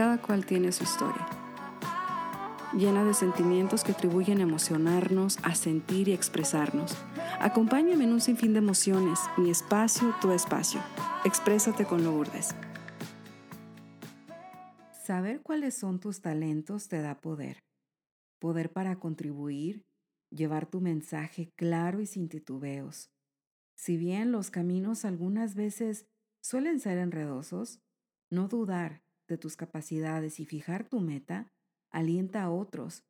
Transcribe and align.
Cada 0.00 0.16
cual 0.16 0.46
tiene 0.46 0.72
su 0.72 0.84
historia, 0.84 1.28
llena 2.72 3.04
de 3.04 3.12
sentimientos 3.12 3.84
que 3.84 3.92
atribuyen 3.92 4.38
a 4.38 4.44
emocionarnos, 4.44 5.36
a 5.42 5.54
sentir 5.54 6.08
y 6.08 6.14
expresarnos. 6.14 6.96
Acompáñame 7.38 8.04
en 8.04 8.14
un 8.14 8.22
sinfín 8.22 8.54
de 8.54 8.60
emociones, 8.60 9.20
mi 9.36 9.50
espacio, 9.50 10.14
tu 10.22 10.30
espacio. 10.32 10.80
Exprésate 11.26 11.84
con 11.84 12.02
Lourdes. 12.02 12.54
Saber 15.04 15.42
cuáles 15.42 15.74
son 15.74 16.00
tus 16.00 16.22
talentos 16.22 16.88
te 16.88 17.02
da 17.02 17.20
poder. 17.20 17.58
Poder 18.38 18.72
para 18.72 18.96
contribuir, 18.96 19.84
llevar 20.30 20.64
tu 20.64 20.80
mensaje 20.80 21.52
claro 21.56 22.00
y 22.00 22.06
sin 22.06 22.30
titubeos. 22.30 23.10
Si 23.76 23.98
bien 23.98 24.32
los 24.32 24.50
caminos 24.50 25.04
algunas 25.04 25.54
veces 25.54 26.06
suelen 26.42 26.80
ser 26.80 26.96
enredosos, 26.96 27.80
no 28.30 28.48
dudar 28.48 29.02
de 29.30 29.38
tus 29.38 29.56
capacidades 29.56 30.40
y 30.40 30.44
fijar 30.44 30.88
tu 30.88 31.00
meta 31.00 31.50
alienta 31.90 32.42
a 32.42 32.50
otros 32.50 33.04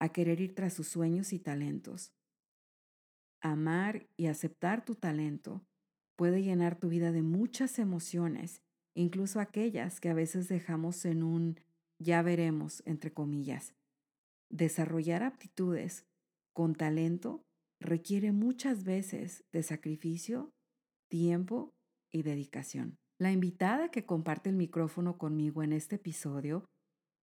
a 0.00 0.08
querer 0.08 0.40
ir 0.40 0.54
tras 0.54 0.74
sus 0.74 0.88
sueños 0.88 1.32
y 1.32 1.38
talentos. 1.38 2.12
Amar 3.40 4.08
y 4.16 4.26
aceptar 4.26 4.84
tu 4.84 4.94
talento 4.94 5.64
puede 6.16 6.42
llenar 6.42 6.78
tu 6.78 6.88
vida 6.88 7.12
de 7.12 7.22
muchas 7.22 7.78
emociones 7.78 8.62
incluso 8.94 9.40
aquellas 9.40 10.00
que 10.00 10.08
a 10.08 10.14
veces 10.14 10.48
dejamos 10.48 11.04
en 11.04 11.22
un 11.22 11.60
ya 11.98 12.22
veremos, 12.22 12.82
entre 12.86 13.12
comillas. 13.12 13.74
Desarrollar 14.50 15.22
aptitudes 15.22 16.06
con 16.54 16.74
talento 16.74 17.44
requiere 17.78 18.32
muchas 18.32 18.84
veces 18.84 19.44
de 19.52 19.62
sacrificio, 19.62 20.50
tiempo 21.08 21.74
y 22.10 22.22
dedicación. 22.22 22.98
La 23.18 23.32
invitada 23.32 23.90
que 23.90 24.04
comparte 24.04 24.50
el 24.50 24.56
micrófono 24.56 25.16
conmigo 25.16 25.62
en 25.62 25.72
este 25.72 25.96
episodio 25.96 26.66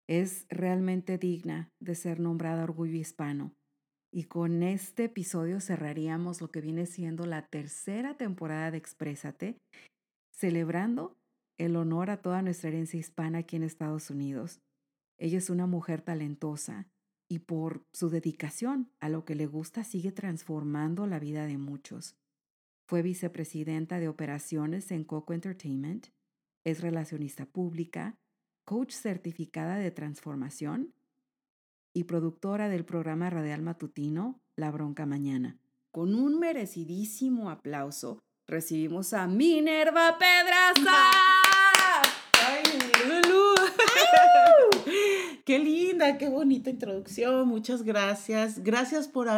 es 0.09 0.47
realmente 0.49 1.19
digna 1.19 1.69
de 1.81 1.95
ser 1.95 2.19
nombrada 2.19 2.65
Orgullo 2.65 2.97
Hispano. 2.97 3.53
Y 4.11 4.25
con 4.25 4.63
este 4.63 5.05
episodio 5.05 5.61
cerraríamos 5.61 6.41
lo 6.41 6.51
que 6.51 6.63
viene 6.63 6.87
siendo 6.87 7.27
la 7.27 7.47
tercera 7.47 8.17
temporada 8.17 8.71
de 8.71 8.79
Exprésate, 8.79 9.59
celebrando 10.35 11.17
el 11.59 11.77
honor 11.77 12.11
a 12.11 12.23
toda 12.23 12.41
nuestra 12.41 12.71
herencia 12.71 12.99
hispana 12.99 13.39
aquí 13.39 13.57
en 13.57 13.63
Estados 13.63 14.09
Unidos. 14.09 14.61
Ella 15.19 15.39
es 15.39 15.51
una 15.51 15.67
mujer 15.67 16.01
talentosa 16.01 16.87
y 17.31 17.41
por 17.41 17.85
su 17.93 18.09
dedicación 18.09 18.91
a 19.01 19.11
lo 19.11 19.25
que 19.25 19.35
le 19.35 19.47
gusta 19.47 19.85
sigue 19.85 20.11
transformando 20.11 21.07
la 21.07 21.19
vida 21.19 21.47
de 21.47 21.59
muchos. 21.59 22.17
Fue 22.93 23.01
vicepresidenta 23.01 24.01
de 24.01 24.09
operaciones 24.09 24.91
en 24.91 25.05
Coco 25.05 25.33
Entertainment, 25.33 26.09
es 26.63 26.83
relacionista 26.83 27.47
pública, 27.47 28.19
coach 28.67 28.93
certificada 28.93 29.77
de 29.77 29.91
transformación 29.91 30.93
y 31.95 32.05
productora 32.05 32.69
del 32.69 32.85
programa 32.85 33.31
radial 33.31 33.63
matutino 33.63 34.43
La 34.57 34.71
Bronca 34.71 35.07
Mañana. 35.07 35.57
Con 35.91 36.15
un 36.15 36.39
merecidísimo 36.39 37.49
aplauso, 37.49 38.21
recibimos 38.47 39.15
a 39.15 39.27
Minerva 39.27 40.19
Pedraza. 40.19 41.32
Qué 45.53 45.59
linda, 45.59 46.17
qué 46.17 46.31
bonita 46.31 46.71
introducción. 46.71 47.47
Muchas 47.47 47.83
gracias. 47.83 48.65
Gracias 48.65 49.07
por 49.07 49.29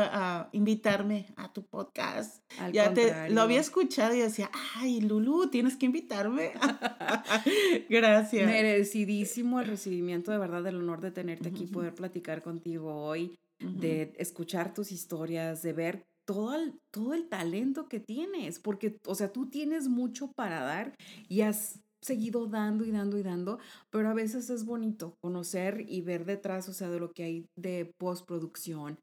invitarme 0.53 1.27
a 1.35 1.53
tu 1.53 1.65
podcast. 1.65 2.41
ya 2.73 2.95
te 2.95 3.31
lo 3.31 3.41
había 3.41 3.59
escuchado 3.59 4.15
y 4.15 4.21
decía, 4.21 4.49
ay, 4.77 5.01
Lulu, 5.01 5.51
tienes 5.51 5.77
que 5.77 5.87
invitarme. 5.87 6.53
gracias. 7.91 8.47
Merecidísimo 8.47 9.59
el 9.59 9.67
recibimiento, 9.67 10.31
de 10.31 10.39
verdad, 10.39 10.65
el 10.69 10.77
honor 10.77 11.01
de 11.01 11.11
tenerte 11.11 11.49
aquí, 11.49 11.67
poder 11.67 11.97
platicar 11.97 12.43
contigo 12.43 12.95
hoy, 12.95 13.37
de 13.59 14.13
escuchar 14.17 14.73
tus 14.73 14.93
historias, 14.93 15.63
de 15.63 15.73
ver 15.73 16.07
todo 16.25 16.55
el, 16.55 16.75
todo 16.93 17.15
el 17.15 17.29
talento 17.29 17.89
que 17.89 17.99
tienes, 17.99 18.61
porque, 18.61 19.01
o 19.05 19.17
sea, 19.17 19.33
tú 19.33 19.51
tienes 19.51 19.89
mucho 19.89 20.31
para 20.31 20.61
dar 20.61 20.95
y 21.29 21.41
has 21.41 21.81
seguido 22.05 22.47
dando 22.47 22.85
y 22.85 22.91
dando 22.91 23.19
y 23.19 23.23
dando, 23.23 23.59
pero 23.91 24.09
a 24.09 24.15
veces 24.15 24.51
es 24.51 24.65
bonito 24.65 25.15
conocer 25.23 25.85
y 25.89 26.03
ver 26.03 26.25
detrás, 26.25 26.69
o 26.69 26.73
sea, 26.73 26.91
de 26.91 27.01
lo 27.01 27.13
que 27.13 27.25
hay 27.25 27.47
de 27.57 27.91
postproducción, 27.99 28.99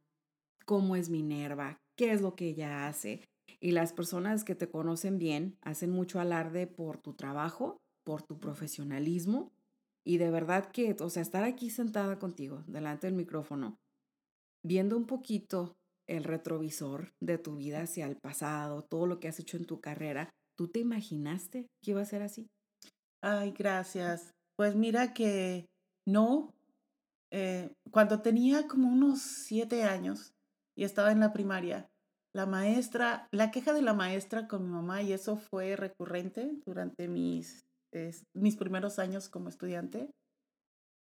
cómo 0.66 0.95
es 0.95 1.09
Minerva, 1.09 1.78
qué 1.97 2.11
es 2.11 2.22
lo 2.22 2.35
que 2.35 2.50
ella 2.50 2.88
hace. 2.88 3.22
Y 3.59 3.72
las 3.72 3.94
personas 3.94 4.44
que 4.44 4.56
te 4.56 4.69
conocen 4.69 5.17
bien 5.17 5.57
hacen 5.61 5.91
mucho 5.91 6.19
alarde 6.19 6.67
por 6.67 6.97
tu 6.97 7.13
trabajo, 7.13 7.78
por 8.06 8.22
tu 8.22 8.40
profesionalismo 8.40 9.51
y 10.06 10.17
de 10.17 10.31
verdad 10.31 10.72
que, 10.72 10.95
o 11.00 11.09
sea, 11.09 11.22
estar 11.22 11.44
aquí 11.44 11.69
sentada 11.69 12.17
contigo, 12.17 12.63
delante 12.67 13.07
del 13.07 13.16
micrófono, 13.16 13.78
viendo 14.66 14.97
un 14.97 15.06
poquito 15.06 15.73
el 16.09 16.23
retrovisor 16.23 17.11
de 17.22 17.38
tu 17.38 17.56
vida 17.56 17.81
hacia 17.81 18.07
el 18.07 18.17
pasado, 18.17 18.84
todo 18.84 19.06
lo 19.06 19.19
que 19.19 19.28
has 19.28 19.40
hecho 19.40 19.57
en 19.57 19.66
tu 19.66 19.79
carrera, 19.79 20.29
¿tú 20.57 20.67
te 20.67 20.79
imaginaste 20.79 21.67
que 21.84 21.91
iba 21.91 22.01
a 22.01 22.06
ser 22.06 22.23
así? 22.23 22.47
Ay, 23.24 23.52
gracias. 23.52 24.34
Pues 24.58 24.76
mira 24.76 25.14
que 25.14 25.66
no. 26.08 26.54
Eh, 27.32 27.72
cuando 27.92 28.22
tenía 28.22 28.68
como 28.68 28.90
unos 28.90 29.22
siete 29.22 29.84
años 29.84 30.34
y 30.76 30.84
estaba 30.84 31.12
en 31.12 31.20
la 31.20 31.32
primaria, 31.34 31.88
la 32.34 32.46
maestra, 32.46 33.28
la 33.32 33.52
queja 33.52 33.74
de 33.74 33.82
la 33.82 33.94
maestra 33.94 34.48
con 34.48 34.64
mi 34.64 34.70
mamá, 34.70 35.02
y 35.02 35.14
eso 35.14 35.38
fue 35.38 35.76
recurrente 35.76 36.52
durante 36.66 37.08
mis, 37.08 37.62
mis 38.34 38.58
primeros 38.58 39.00
años 39.00 39.30
como 39.30 39.50
estudiante, 39.50 40.09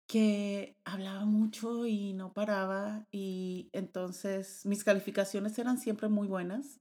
que 0.08 0.74
hablaba 0.84 1.24
mucho 1.26 1.86
y 1.86 2.12
no 2.14 2.32
paraba, 2.32 3.04
y 3.12 3.68
entonces 3.72 4.64
mis 4.64 4.84
calificaciones 4.84 5.58
eran 5.58 5.78
siempre 5.78 6.08
muy 6.08 6.28
buenas, 6.28 6.78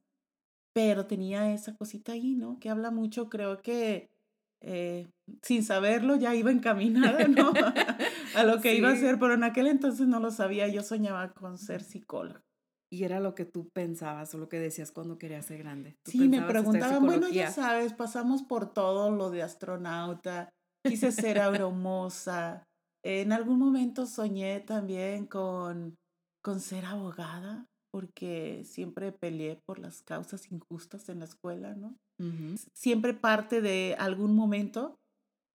pero 0.74 1.08
tenía 1.08 1.54
esa 1.54 1.76
cosita 1.76 2.14
ahí, 2.14 2.36
¿no? 2.36 2.60
Que 2.60 2.70
habla 2.70 2.92
mucho, 2.92 3.30
creo 3.30 3.62
que 3.62 4.10
eh, 4.68 5.08
sin 5.44 5.64
saberlo 5.64 6.16
ya 6.16 6.34
iba 6.34 6.52
encaminada, 6.52 7.28
¿no? 7.28 7.54
a 8.36 8.44
lo 8.44 8.62
que 8.62 8.74
iba 8.74 8.90
a 8.90 8.94
hacer, 8.94 9.20
pero 9.20 9.36
en 9.36 9.44
aquel 9.44 9.68
entonces 9.68 10.08
no 10.08 10.20
lo 10.20 10.32
sabía, 10.32 10.68
yo 10.68 10.82
soñaba 10.82 11.32
con 11.34 11.60
ser 11.60 11.84
psicóloga. 11.84 12.42
Y 12.92 13.04
era 13.04 13.20
lo 13.20 13.36
que 13.36 13.46
tú 13.46 13.70
pensabas 13.74 14.34
o 14.34 14.38
lo 14.38 14.50
que 14.50 14.60
decías 14.60 14.92
cuando 14.92 15.18
querías 15.18 15.46
ser 15.46 15.60
grande. 15.60 15.98
Sí, 16.06 16.28
me 16.28 16.42
preguntaban, 16.42 17.06
bueno, 17.06 17.30
ya 17.30 17.52
sabes, 17.52 17.94
pasamos 17.94 18.44
por 18.44 18.74
todo 18.74 19.12
lo 19.12 19.30
de 19.30 19.44
astronauta, 19.44 20.50
quise 20.84 21.12
ser 21.12 21.40
aeromosa, 21.40 22.64
en 23.04 23.32
algún 23.34 23.60
momento 23.60 24.08
soñé 24.08 24.62
también 24.62 25.28
con, 25.28 25.96
con 26.44 26.60
ser 26.60 26.86
abogada, 26.86 27.68
porque 27.96 28.66
siempre 28.66 29.14
peleé 29.14 29.56
por 29.56 29.80
las 29.80 30.02
causas 30.02 30.52
injustas 30.52 31.08
en 31.08 31.20
la 31.20 31.26
escuela, 31.26 31.76
¿no? 31.76 31.98
Siempre 32.74 33.14
parte 33.14 33.62
de 33.62 33.96
algún 33.98 34.36
momento 34.36 35.00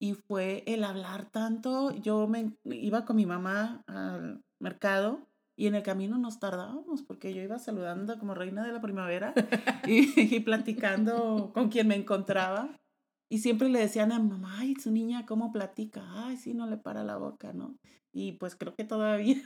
y 0.01 0.15
fue 0.15 0.65
el 0.67 0.84
hablar 0.84 1.31
tanto. 1.31 1.91
Yo 1.91 2.27
me 2.29 2.56
iba 2.65 3.05
con 3.05 3.17
mi 3.17 3.27
mamá 3.27 3.84
al 3.87 4.43
mercado 4.59 5.29
y 5.55 5.67
en 5.67 5.75
el 5.75 5.83
camino 5.83 6.17
nos 6.17 6.41
tardábamos 6.41 7.03
porque 7.03 7.34
yo 7.34 7.43
iba 7.43 7.59
saludando 7.59 8.19
como 8.19 8.33
reina 8.33 8.65
de 8.65 8.73
la 8.73 8.81
primavera 8.81 9.34
y, 9.87 10.34
y 10.34 10.41
platicando 10.41 11.50
con 11.53 11.69
quien 11.69 11.89
me 11.89 11.97
encontraba. 11.97 12.75
Y 13.33 13.39
siempre 13.39 13.69
le 13.69 13.79
decían 13.79 14.11
a 14.11 14.19
mamá, 14.19 14.59
ay, 14.59 14.75
su 14.75 14.91
niña, 14.91 15.25
¿cómo 15.25 15.53
platica? 15.53 16.03
Ay, 16.27 16.37
sí, 16.37 16.53
no 16.53 16.67
le 16.67 16.77
para 16.77 17.05
la 17.05 17.17
boca, 17.17 17.53
¿no? 17.53 17.77
Y 18.13 18.33
pues 18.33 18.57
creo 18.57 18.75
que 18.75 18.85
todavía. 18.85 19.41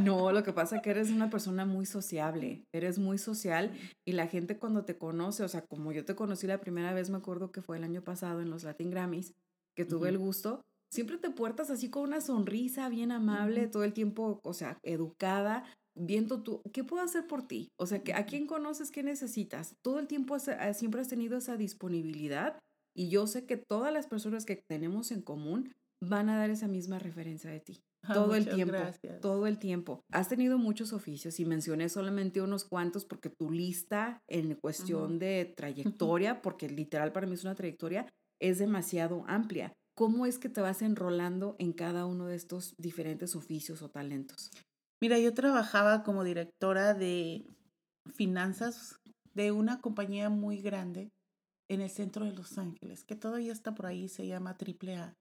No, 0.00 0.32
lo 0.32 0.42
que 0.42 0.52
pasa 0.52 0.76
es 0.76 0.82
que 0.82 0.90
eres 0.90 1.10
una 1.10 1.30
persona 1.30 1.64
muy 1.64 1.86
sociable, 1.86 2.64
eres 2.72 2.98
muy 2.98 3.16
social 3.16 3.70
y 4.04 4.12
la 4.12 4.26
gente 4.26 4.58
cuando 4.58 4.84
te 4.84 4.98
conoce, 4.98 5.44
o 5.44 5.48
sea, 5.48 5.62
como 5.62 5.92
yo 5.92 6.04
te 6.04 6.16
conocí 6.16 6.48
la 6.48 6.60
primera 6.60 6.92
vez, 6.92 7.10
me 7.10 7.18
acuerdo 7.18 7.52
que 7.52 7.62
fue 7.62 7.76
el 7.76 7.84
año 7.84 8.02
pasado 8.02 8.40
en 8.40 8.50
los 8.50 8.64
Latin 8.64 8.90
Grammys, 8.90 9.34
que 9.76 9.84
tuve 9.84 10.08
el 10.08 10.18
gusto, 10.18 10.62
siempre 10.90 11.18
te 11.18 11.30
puertas 11.30 11.70
así 11.70 11.90
con 11.90 12.02
una 12.02 12.20
sonrisa 12.20 12.88
bien 12.88 13.12
amable, 13.12 13.68
todo 13.68 13.84
el 13.84 13.92
tiempo, 13.92 14.40
o 14.42 14.52
sea, 14.52 14.78
educada, 14.82 15.62
viendo 15.96 16.42
tú, 16.42 16.60
¿qué 16.72 16.82
puedo 16.82 17.04
hacer 17.04 17.28
por 17.28 17.46
ti? 17.46 17.68
O 17.78 17.86
sea, 17.86 18.02
¿a 18.16 18.26
quién 18.26 18.48
conoces? 18.48 18.90
¿Qué 18.90 19.04
necesitas? 19.04 19.76
Todo 19.84 20.00
el 20.00 20.08
tiempo 20.08 20.36
siempre 20.72 21.00
has 21.00 21.08
tenido 21.08 21.38
esa 21.38 21.56
disponibilidad 21.56 22.58
y 22.98 23.10
yo 23.10 23.28
sé 23.28 23.46
que 23.46 23.56
todas 23.56 23.92
las 23.92 24.08
personas 24.08 24.44
que 24.44 24.56
tenemos 24.56 25.12
en 25.12 25.22
común 25.22 25.72
van 26.00 26.28
a 26.28 26.36
dar 26.36 26.50
esa 26.50 26.66
misma 26.66 26.98
referencia 26.98 27.48
de 27.48 27.60
ti. 27.60 27.84
Ah, 28.02 28.12
todo 28.12 28.34
el 28.34 28.48
tiempo, 28.48 28.76
todo 29.22 29.46
el 29.46 29.60
tiempo. 29.60 30.04
Has 30.10 30.28
tenido 30.28 30.58
muchos 30.58 30.92
oficios 30.92 31.38
y 31.38 31.44
mencioné 31.44 31.88
solamente 31.90 32.42
unos 32.42 32.64
cuantos 32.64 33.04
porque 33.04 33.30
tu 33.30 33.52
lista 33.52 34.20
en 34.26 34.52
cuestión 34.56 35.20
de 35.20 35.44
trayectoria, 35.56 36.42
porque 36.42 36.68
literal 36.68 37.12
para 37.12 37.28
mí 37.28 37.34
es 37.34 37.44
una 37.44 37.54
trayectoria, 37.54 38.12
es 38.40 38.58
demasiado 38.58 39.22
amplia. 39.28 39.72
¿Cómo 39.94 40.26
es 40.26 40.40
que 40.40 40.48
te 40.48 40.60
vas 40.60 40.82
enrolando 40.82 41.54
en 41.60 41.74
cada 41.74 42.04
uno 42.04 42.26
de 42.26 42.34
estos 42.34 42.74
diferentes 42.78 43.36
oficios 43.36 43.80
o 43.82 43.90
talentos? 43.90 44.50
Mira, 45.00 45.20
yo 45.20 45.34
trabajaba 45.34 46.02
como 46.02 46.24
directora 46.24 46.94
de 46.94 47.46
finanzas 48.12 48.98
de 49.34 49.52
una 49.52 49.80
compañía 49.80 50.30
muy 50.30 50.60
grande 50.60 51.12
en 51.68 51.80
el 51.80 51.90
centro 51.90 52.24
de 52.24 52.32
Los 52.32 52.58
Ángeles, 52.58 53.04
que 53.04 53.16
todavía 53.16 53.52
está 53.52 53.74
por 53.74 53.86
ahí, 53.86 54.08
se 54.08 54.26
llama 54.26 54.56
AAA. 54.58 55.14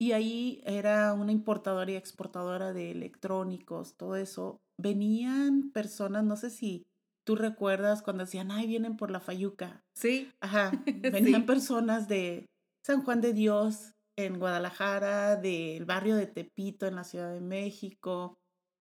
Y 0.00 0.12
ahí 0.12 0.60
era 0.64 1.12
una 1.14 1.32
importadora 1.32 1.90
y 1.90 1.96
exportadora 1.96 2.72
de 2.72 2.90
electrónicos, 2.90 3.96
todo 3.96 4.16
eso. 4.16 4.60
Venían 4.76 5.70
personas, 5.72 6.24
no 6.24 6.36
sé 6.36 6.50
si 6.50 6.82
tú 7.24 7.36
recuerdas 7.36 8.02
cuando 8.02 8.24
decían, 8.24 8.50
ay, 8.50 8.66
vienen 8.66 8.96
por 8.96 9.10
la 9.10 9.20
Fayuca. 9.20 9.84
Sí. 9.94 10.30
Ajá. 10.40 10.72
Venían 11.12 11.46
personas 11.46 12.08
de 12.08 12.46
San 12.84 13.02
Juan 13.04 13.20
de 13.20 13.32
Dios 13.32 13.92
en 14.18 14.38
Guadalajara, 14.38 15.36
del 15.36 15.84
barrio 15.84 16.16
de 16.16 16.26
Tepito 16.26 16.86
en 16.86 16.96
la 16.96 17.04
Ciudad 17.04 17.32
de 17.32 17.40
México, 17.40 18.34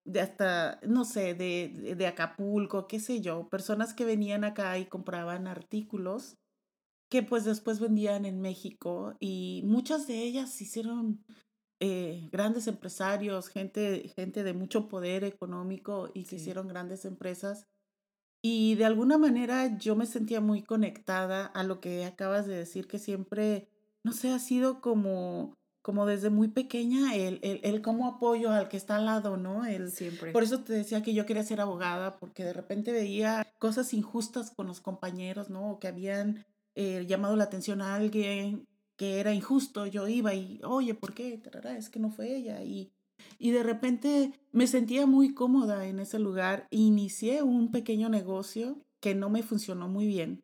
de 0.06 0.22
hasta, 0.22 0.80
no 0.88 1.06
sé, 1.06 1.36
de, 1.36 1.96
de 1.96 2.08
Acapulco, 2.08 2.88
qué 2.88 3.00
sé 3.00 3.22
yo, 3.22 3.48
personas 3.48 3.94
que 3.94 4.06
venían 4.06 4.44
acá 4.44 4.78
y 4.80 4.86
compraban 4.86 5.48
artículos 5.48 6.36
que 7.12 7.24
pues 7.24 7.44
después 7.44 7.82
vendían 7.82 8.26
en 8.26 8.40
México 8.40 9.16
y 9.20 9.64
muchas 9.66 10.08
de 10.08 10.24
ellas 10.24 10.62
hicieron 10.62 11.22
eh, 11.82 12.30
grandes 12.32 12.68
empresarios, 12.68 13.50
gente, 13.50 14.14
gente 14.16 14.44
de 14.44 14.54
mucho 14.54 14.88
poder 14.88 15.26
económico 15.26 16.10
y 16.14 16.24
que 16.24 16.38
hicieron 16.38 16.70
grandes 16.70 17.04
empresas. 17.04 17.68
Y 18.42 18.76
de 18.76 18.86
alguna 18.86 19.18
manera 19.18 19.78
yo 19.78 19.98
me 19.98 20.06
sentía 20.06 20.40
muy 20.40 20.64
conectada 20.64 21.48
a 21.48 21.64
lo 21.64 21.82
que 21.82 22.06
acabas 22.06 22.48
de 22.48 22.56
decir, 22.56 22.88
que 22.88 22.98
siempre, 22.98 23.68
no 24.06 24.14
sé, 24.14 24.30
ha 24.32 24.40
sido 24.40 24.80
como, 24.80 25.54
como 25.82 26.06
desde 26.06 26.30
muy 26.30 26.48
pequeña 26.48 27.14
el, 27.14 27.40
el, 27.44 27.60
el 27.64 27.82
cómo 27.82 28.08
apoyo 28.08 28.52
al 28.52 28.70
que 28.70 28.78
está 28.78 28.96
al 28.96 29.06
lado, 29.06 29.36
¿no? 29.36 29.66
El, 29.66 29.92
siempre. 29.92 30.32
Por 30.32 30.44
eso 30.44 30.64
te 30.64 30.72
decía 30.72 31.04
que 31.04 31.14
yo 31.14 31.26
quería 31.26 31.44
ser 31.44 31.60
abogada, 31.60 32.16
porque 32.20 32.46
de 32.46 32.54
repente 32.54 32.94
veía 32.94 33.52
cosas 33.60 33.94
injustas 33.94 34.50
con 34.50 34.68
los 34.68 34.80
compañeros, 34.80 35.50
¿no? 35.50 35.72
O 35.72 35.80
que 35.80 35.90
habían 35.90 36.46
eh, 36.76 37.06
llamado 37.08 37.36
la 37.36 37.46
atención 37.46 37.82
a 37.82 37.96
alguien 37.96 38.68
que 38.96 39.20
era 39.20 39.34
injusto, 39.34 39.88
yo 39.88 40.08
iba 40.08 40.34
y, 40.36 40.62
oye, 40.64 40.94
¿por 40.94 41.14
qué? 41.14 41.42
es 41.76 41.90
que 41.90 42.00
no 42.00 42.12
fue 42.12 42.36
ella. 42.36 42.64
Y, 42.64 42.92
y 43.40 43.52
de 43.52 43.64
repente 43.64 44.32
me 44.52 44.68
sentía 44.68 45.08
muy 45.08 45.34
cómoda 45.34 45.88
en 45.88 46.00
ese 46.00 46.20
lugar. 46.20 46.68
Inicié 46.70 47.42
un 47.42 47.72
pequeño 47.72 48.10
negocio 48.10 48.78
que 49.00 49.16
no 49.16 49.30
me 49.30 49.42
funcionó 49.42 49.88
muy 49.88 50.06
bien. 50.06 50.44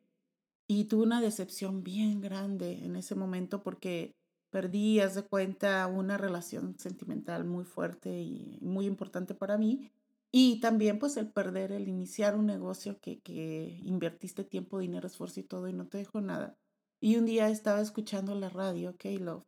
Y 0.68 0.86
tuve 0.86 1.04
una 1.04 1.22
decepción 1.22 1.84
bien 1.84 2.20
grande 2.20 2.84
en 2.84 2.96
ese 2.96 3.16
momento 3.16 3.62
porque 3.62 4.16
perdí, 4.50 5.00
haz 5.00 5.16
de 5.16 5.24
cuenta, 5.24 5.86
una 5.88 6.18
relación 6.18 6.78
sentimental 6.80 7.46
muy 7.46 7.64
fuerte 7.64 8.10
y 8.22 8.58
muy 8.62 8.86
importante 8.86 9.34
para 9.34 9.58
mí. 9.58 9.92
Y 10.32 10.60
también 10.60 11.00
pues 11.00 11.18
el 11.18 11.32
perder, 11.32 11.72
el 11.72 11.88
iniciar 11.88 12.36
un 12.36 12.46
negocio 12.46 13.00
que, 13.00 13.20
que 13.22 13.80
invertiste 13.84 14.44
tiempo, 14.44 14.80
dinero, 14.80 15.08
esfuerzo 15.08 15.40
y 15.40 15.44
todo 15.44 15.68
y 15.68 15.74
no 15.74 15.88
te 15.88 16.00
dejó 16.00 16.22
nada. 16.22 16.58
Y 17.00 17.16
un 17.18 17.26
día 17.26 17.50
estaba 17.50 17.82
escuchando 17.82 18.36
la 18.36 18.50
radio, 18.50 18.96
K-Love, 18.98 19.46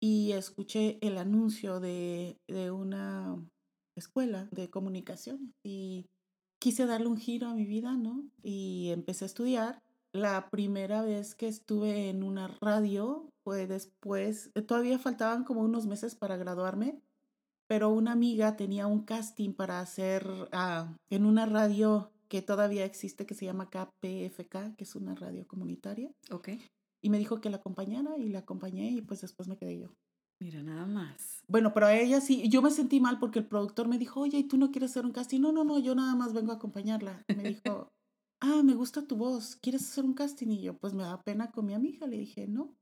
y 0.00 0.32
escuché 0.32 0.98
el 1.00 1.18
anuncio 1.18 1.80
de, 1.80 2.38
de 2.46 2.70
una 2.70 3.42
escuela 3.96 4.48
de 4.50 4.70
comunicación 4.70 5.54
y 5.62 6.06
quise 6.58 6.86
darle 6.86 7.06
un 7.08 7.16
giro 7.16 7.48
a 7.48 7.54
mi 7.54 7.64
vida, 7.64 7.92
¿no? 7.92 8.24
Y 8.42 8.90
empecé 8.90 9.24
a 9.24 9.26
estudiar. 9.26 9.82
La 10.12 10.48
primera 10.50 11.02
vez 11.02 11.34
que 11.34 11.48
estuve 11.48 12.08
en 12.08 12.22
una 12.22 12.48
radio 12.60 13.28
fue 13.42 13.66
después, 13.66 14.52
todavía 14.66 14.98
faltaban 14.98 15.42
como 15.44 15.62
unos 15.62 15.86
meses 15.86 16.14
para 16.14 16.36
graduarme 16.36 17.00
pero 17.74 17.90
una 17.90 18.12
amiga 18.12 18.54
tenía 18.54 18.86
un 18.86 19.00
casting 19.00 19.52
para 19.52 19.80
hacer 19.80 20.24
ah, 20.52 20.96
en 21.10 21.26
una 21.26 21.44
radio 21.44 22.12
que 22.28 22.40
todavía 22.40 22.84
existe 22.84 23.26
que 23.26 23.34
se 23.34 23.46
llama 23.46 23.68
KPFK, 23.68 24.76
que 24.76 24.84
es 24.84 24.94
una 24.94 25.16
radio 25.16 25.44
comunitaria. 25.48 26.12
Ok. 26.30 26.50
Y 27.02 27.10
me 27.10 27.18
dijo 27.18 27.40
que 27.40 27.50
la 27.50 27.56
acompañara 27.56 28.16
y 28.16 28.28
la 28.28 28.38
acompañé 28.38 28.90
y 28.92 29.00
pues 29.00 29.22
después 29.22 29.48
me 29.48 29.56
quedé 29.56 29.80
yo. 29.80 29.88
Mira, 30.38 30.62
nada 30.62 30.86
más. 30.86 31.42
Bueno, 31.48 31.74
pero 31.74 31.86
a 31.86 31.96
ella 31.96 32.20
sí, 32.20 32.48
yo 32.48 32.62
me 32.62 32.70
sentí 32.70 33.00
mal 33.00 33.18
porque 33.18 33.40
el 33.40 33.48
productor 33.48 33.88
me 33.88 33.98
dijo, 33.98 34.20
oye, 34.20 34.38
¿y 34.38 34.44
tú 34.44 34.56
no 34.56 34.70
quieres 34.70 34.92
hacer 34.92 35.04
un 35.04 35.10
casting? 35.10 35.40
No, 35.40 35.50
no, 35.50 35.64
no, 35.64 35.80
yo 35.80 35.96
nada 35.96 36.14
más 36.14 36.32
vengo 36.32 36.52
a 36.52 36.56
acompañarla. 36.56 37.24
me 37.36 37.42
dijo, 37.42 37.90
ah, 38.40 38.62
me 38.62 38.74
gusta 38.74 39.04
tu 39.04 39.16
voz, 39.16 39.56
¿quieres 39.56 39.82
hacer 39.82 40.04
un 40.04 40.14
casting? 40.14 40.46
Y 40.46 40.62
yo, 40.62 40.78
pues 40.78 40.94
me 40.94 41.02
da 41.02 41.20
pena 41.22 41.50
con 41.50 41.66
mi 41.66 41.74
amiga. 41.74 42.06
Le 42.06 42.18
dije, 42.18 42.46
no. 42.46 42.76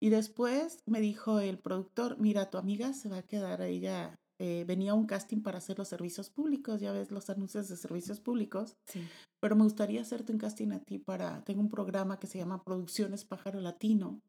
Y 0.00 0.08
después 0.08 0.78
me 0.86 1.02
dijo 1.02 1.38
el 1.38 1.58
productor, 1.58 2.18
mira, 2.18 2.48
tu 2.48 2.56
amiga 2.56 2.94
se 2.94 3.10
va 3.10 3.18
a 3.18 3.26
quedar 3.26 3.60
ella 3.60 4.18
eh, 4.38 4.64
venía 4.66 4.94
un 4.94 5.06
casting 5.06 5.42
para 5.42 5.58
hacer 5.58 5.78
los 5.78 5.88
servicios 5.88 6.30
públicos, 6.30 6.80
ya 6.80 6.92
ves 6.92 7.10
los 7.10 7.28
anuncios 7.28 7.68
de 7.68 7.76
servicios 7.76 8.20
públicos, 8.20 8.76
sí. 8.86 9.02
pero 9.40 9.56
me 9.56 9.64
gustaría 9.64 10.00
hacerte 10.00 10.32
un 10.32 10.38
casting 10.38 10.70
a 10.70 10.80
ti 10.80 10.98
para, 10.98 11.42
tengo 11.44 11.60
un 11.60 11.68
programa 11.68 12.20
que 12.20 12.28
se 12.28 12.38
llama 12.38 12.62
Producciones 12.62 13.24
Pájaro 13.24 13.60
Latino 13.60 14.20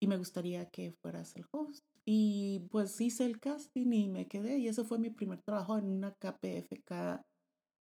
y 0.00 0.08
me 0.08 0.16
gustaría 0.16 0.68
que 0.70 0.92
fueras 0.92 1.36
el 1.36 1.44
host. 1.52 1.84
Y 2.04 2.66
pues 2.70 3.00
hice 3.00 3.26
el 3.26 3.38
casting 3.38 3.92
y 3.92 4.08
me 4.08 4.26
quedé 4.26 4.58
y 4.58 4.68
ese 4.68 4.82
fue 4.82 4.98
mi 4.98 5.10
primer 5.10 5.42
trabajo 5.42 5.76
en 5.76 5.84
una 5.84 6.12
KPFK 6.14 7.22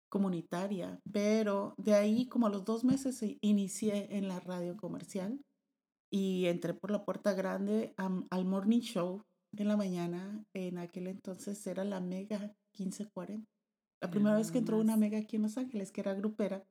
comunitaria, 0.09 1.01
pero 1.13 1.75
de 1.77 1.95
ahí 1.95 2.27
como 2.27 2.47
a 2.47 2.51
los 2.51 2.65
dos 2.65 2.85
meses 2.85 3.23
inicié 3.43 4.17
en 4.17 4.29
la 4.29 4.41
radio 4.41 4.77
comercial 4.77 5.41
y 6.11 6.47
entré 6.47 6.73
por 6.73 6.91
la 6.91 7.05
puerta 7.05 7.33
grande 7.33 7.95
al 7.97 8.45
morning 8.45 8.81
show 8.81 9.25
en 9.63 9.69
la 9.69 9.77
mañana, 9.77 10.45
en 10.55 10.79
aquel 10.79 11.07
entonces 11.07 11.67
era 11.67 11.85
la 11.85 12.01
Mega 12.01 12.55
1540. 12.79 13.47
La 14.03 14.11
primera 14.11 14.37
vez 14.37 14.51
que 14.51 14.59
entró 14.59 14.79
una 14.79 14.97
Mega 14.97 15.19
aquí 15.19 15.37
en 15.37 15.43
Los 15.43 15.57
Ángeles, 15.57 15.93
que 15.93 16.01
era 16.01 16.15
grupera, 16.15 16.65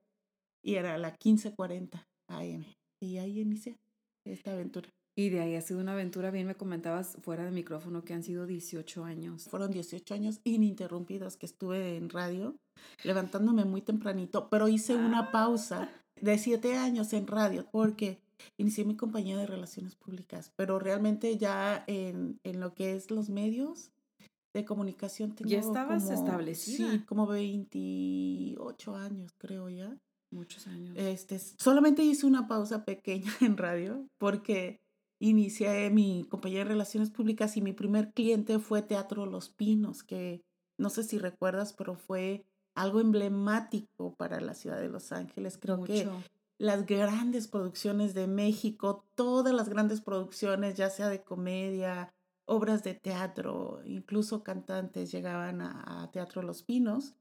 y 0.63 0.75
era 0.75 0.97
la 0.97 1.09
1540 1.09 2.07
AM. 2.27 2.65
Y 3.01 3.18
ahí 3.18 3.39
inicié 3.39 3.77
esta 4.25 4.53
aventura. 4.53 4.89
Y 5.15 5.30
de 5.30 5.41
ahí 5.41 5.56
ha 5.56 5.62
sido 5.62 5.80
una 5.80 5.91
aventura, 5.94 6.31
bien 6.31 6.47
me 6.47 6.56
comentabas 6.56 7.18
fuera 7.21 7.45
de 7.45 7.51
micrófono 7.51 8.03
que 8.03 8.13
han 8.13 8.24
sido 8.24 8.47
18 8.47 9.03
años. 9.06 9.45
Fueron 9.45 9.69
18 9.69 10.13
años 10.13 10.39
ininterrumpidos 10.44 11.38
que 11.38 11.45
estuve 11.45 11.97
en 11.97 12.09
radio, 12.09 12.56
levantándome 13.03 13.63
muy 13.65 13.81
tempranito, 13.81 14.50
pero 14.50 14.69
hice 14.69 14.95
una 14.95 15.19
ah. 15.19 15.31
pausa 15.31 15.91
de 16.19 16.38
7 16.39 16.77
años 16.77 17.13
en 17.13 17.27
radio 17.27 17.68
porque 17.71 18.22
inicié 18.57 18.85
mi 18.85 18.95
compañía 18.95 19.37
de 19.37 19.47
relaciones 19.47 19.95
públicas, 19.95 20.51
pero 20.55 20.79
realmente 20.79 21.37
ya 21.37 21.83
en, 21.87 22.39
en 22.43 22.59
lo 22.59 22.73
que 22.73 22.95
es 22.95 23.11
los 23.11 23.29
medios 23.29 23.91
de 24.53 24.65
comunicación 24.65 25.33
tengo 25.33 25.49
Ya 25.49 25.59
estabas 25.59 26.09
establecida. 26.09 26.91
Sí, 26.91 26.99
como 27.05 27.27
28 27.27 28.95
años 28.95 29.33
creo 29.37 29.69
ya. 29.69 29.97
Muchos 30.29 30.67
años. 30.67 30.95
Este, 30.97 31.39
solamente 31.39 32.03
hice 32.03 32.25
una 32.25 32.47
pausa 32.47 32.85
pequeña 32.85 33.31
en 33.41 33.57
radio 33.57 34.07
porque 34.17 34.79
inicié 35.19 35.89
mi 35.89 36.25
compañía 36.29 36.59
de 36.59 36.65
relaciones 36.65 37.09
públicas 37.09 37.55
y 37.57 37.61
mi 37.61 37.73
primer 37.73 38.11
cliente 38.13 38.59
fue 38.59 38.81
Teatro 38.81 39.25
Los 39.25 39.49
Pinos, 39.49 40.03
que 40.03 40.41
no 40.77 40.89
sé 40.89 41.03
si 41.03 41.17
recuerdas, 41.17 41.73
pero 41.73 41.95
fue 41.95 42.45
algo 42.75 43.00
emblemático 43.00 44.15
para 44.15 44.41
la 44.41 44.53
ciudad 44.55 44.79
de 44.79 44.89
Los 44.89 45.12
Ángeles. 45.12 45.57
Creo 45.57 45.83
que 45.83 46.09
las 46.63 46.86
grandes 46.86 47.50
producciones 47.50 48.13
de 48.13 48.25
México, 48.25 49.05
todas 49.15 49.53
las 49.53 49.67
grandes 49.67 50.00
producciones, 50.00 50.75
ya 50.75 50.89
sea 50.89 51.10
de 51.10 51.22
comedia, 51.22 52.13
obras 52.46 52.86
de 52.86 52.93
teatro, 52.93 53.82
incluso 53.84 54.46
cantantes 54.46 55.12
llegaban 55.12 55.62
a, 55.62 56.10
Teatro 56.13 56.41
Los 56.41 56.63
Pinos. 56.63 57.15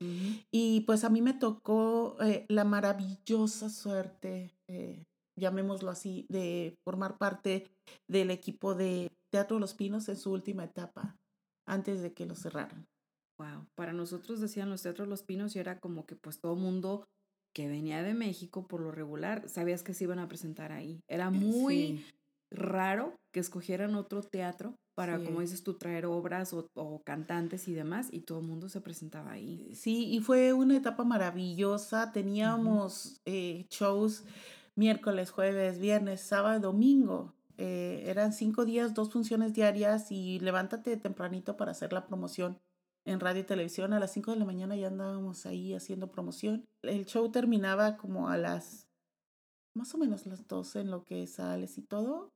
Y 0.53 0.83
pues 0.83 1.03
a 1.03 1.11
mí 1.11 1.23
me 1.23 1.35
tocó 1.35 2.17
eh, 2.23 2.47
la 2.49 2.63
maravillosa 2.63 3.69
suerte, 3.69 4.55
eh, 4.69 5.07
llamémoslo 5.37 5.91
así, 5.91 6.25
de 6.29 6.79
formar 6.85 7.19
parte 7.19 7.69
del 8.07 8.31
equipo 8.31 8.77
de 8.77 9.11
Teatro 9.33 9.59
Los 9.59 9.75
Pinos 9.75 10.09
en 10.09 10.19
su 10.19 10.31
última 10.31 10.63
etapa, 10.63 11.17
antes 11.67 12.01
de 12.01 12.13
que 12.13 12.27
lo 12.27 12.37
cerraran. 12.37 12.87
Wow, 13.39 13.67
para 13.75 13.93
nosotros 13.93 14.39
decían 14.39 14.71
los 14.71 14.83
Teatros 14.83 15.09
Los 15.09 15.25
Pinos 15.25 15.57
y 15.57 15.59
era 15.59 15.81
como 15.81 16.07
que 16.07 16.15
pues 16.15 16.39
todo 16.39 16.55
mundo 16.55 17.09
que 17.53 17.69
venía 17.69 18.03
de 18.03 18.15
México 18.15 18.67
por 18.67 18.81
lo 18.81 18.91
regular, 18.91 19.49
sabías 19.49 19.83
que 19.83 19.95
se 19.95 20.05
iban 20.05 20.19
a 20.19 20.29
presentar 20.29 20.73
ahí. 20.73 21.01
Era 21.09 21.31
muy 21.31 22.05
raro 22.51 23.15
que 23.33 23.41
escogieran 23.41 23.95
otro 23.95 24.23
teatro 24.23 24.75
para, 24.95 25.19
como 25.25 25.41
dices 25.41 25.63
tú, 25.63 25.75
traer 25.75 26.05
obras 26.05 26.53
o, 26.53 27.03
cantantes 27.03 27.67
y 27.67 27.73
demás, 27.73 28.09
y 28.11 28.21
todo 28.21 28.41
el 28.41 28.47
mundo 28.47 28.69
se 28.69 28.83
presentaba 28.83 29.33
ahí. 29.33 29.75
Sí, 29.75 30.13
y 30.13 30.21
fue 30.21 30.53
una 30.53 30.77
etapa 30.77 31.03
maravillosa. 31.03 32.13
Teníamos 32.13 33.21
eh, 33.25 33.67
shows 33.71 34.25
miércoles, 34.75 35.31
jueves, 35.31 35.79
viernes, 35.79 36.21
sábado, 36.21 36.61
domingo. 36.61 37.35
Eh, 37.57 38.05
eran 38.07 38.33
cinco 38.33 38.65
días, 38.65 38.93
dos 38.93 39.11
funciones 39.11 39.55
diarias 39.55 40.11
y 40.11 40.41
levántate 40.41 40.97
tempranito 40.97 41.57
para 41.57 41.73
hacer 41.73 41.93
la 41.93 42.07
promoción 42.07 42.59
en 43.05 43.21
radio 43.21 43.43
y 43.43 43.45
televisión. 43.45 43.93
A 43.93 44.01
las 44.01 44.13
5 44.13 44.33
de 44.33 44.39
la 44.39 44.45
mañana 44.45 44.77
ya 44.77 44.89
andábamos 44.89 45.47
ahí 45.47 45.75
haciendo 45.75 46.11
promoción. 46.11 46.67
El 46.83 47.07
show 47.07 47.31
terminaba 47.31 47.97
como 47.97 48.29
a 48.29 48.37
las, 48.37 48.89
más 49.75 49.95
o 49.95 49.99
menos 49.99 50.27
las 50.27 50.47
12 50.47 50.81
en 50.81 50.91
lo 50.91 51.05
que 51.05 51.27
sales 51.27 51.79
y 51.79 51.83
todo. 51.83 52.31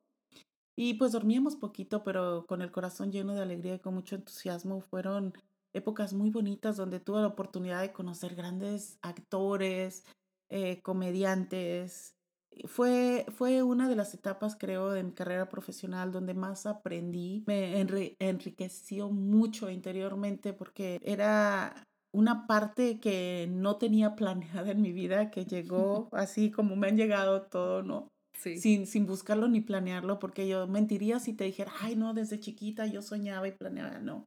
Y 0.77 0.95
pues 0.95 1.13
dormíamos 1.13 1.57
poquito, 1.57 2.05
pero 2.05 2.45
con 2.47 2.61
el 2.61 2.71
corazón 2.71 3.11
lleno 3.11 3.35
de 3.35 3.43
alegría 3.43 3.77
y 3.77 3.81
con 3.81 3.95
mucho 3.95 4.17
entusiasmo. 4.17 4.81
Fueron 4.81 5.33
épocas 5.73 6.13
muy 6.13 6.31
bonitas 6.31 6.77
donde 6.77 7.01
tuve 7.01 7.21
la 7.21 7.29
oportunidad 7.29 7.81
de 7.81 7.93
conocer 7.93 8.35
grandes 8.35 8.99
actores, 9.03 10.05
eh, 10.51 10.83
comediantes, 10.83 12.16
fue, 12.65 13.27
fue 13.37 13.63
una 13.63 13.89
de 13.89 13.97
las 13.97 14.15
etapas, 14.15 14.57
creo, 14.57 14.91
de 14.91 15.03
mi 15.03 15.13
carrera 15.13 15.49
profesional 15.49 16.13
donde 16.13 16.35
más 16.35 16.67
aprendí. 16.67 17.45
Me 17.47 17.81
enriqueció 18.19 19.11
mucho 19.11 19.71
interiormente 19.71 20.53
porque 20.53 21.01
era 21.03 21.85
una 22.13 22.47
parte 22.47 22.99
que 22.99 23.47
no 23.51 23.77
tenía 23.77 24.17
planeada 24.17 24.71
en 24.71 24.81
mi 24.81 24.93
vida, 24.93 25.31
que 25.31 25.45
llegó 25.45 26.09
así 26.13 26.51
como 26.51 26.77
me 26.77 26.89
han 26.89 26.97
llegado 26.97 27.43
todo, 27.43 27.83
¿no? 27.83 28.09
Sin, 28.39 28.87
sin 28.87 29.07
buscarlo 29.07 29.49
ni 29.49 29.63
planearlo, 29.63 30.19
porque 30.19 30.47
yo 30.47 30.67
mentiría 30.67 31.19
si 31.21 31.33
te 31.33 31.45
dijera, 31.45 31.73
ay, 31.81 31.97
no, 31.97 32.13
desde 32.13 32.39
chiquita 32.39 32.87
yo 32.87 33.01
soñaba 33.01 33.49
y 33.49 33.53
planeaba, 33.53 33.99
no. 33.99 34.27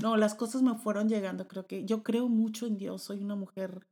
No, 0.00 0.16
las 0.18 0.34
cosas 0.34 0.62
me 0.62 0.74
fueron 0.76 1.08
llegando, 1.08 1.48
creo 1.48 1.66
que 1.66 1.86
yo 1.86 2.02
creo 2.02 2.28
mucho 2.28 2.66
en 2.66 2.76
Dios, 2.76 3.02
soy 3.02 3.22
una 3.22 3.34
mujer 3.34 3.86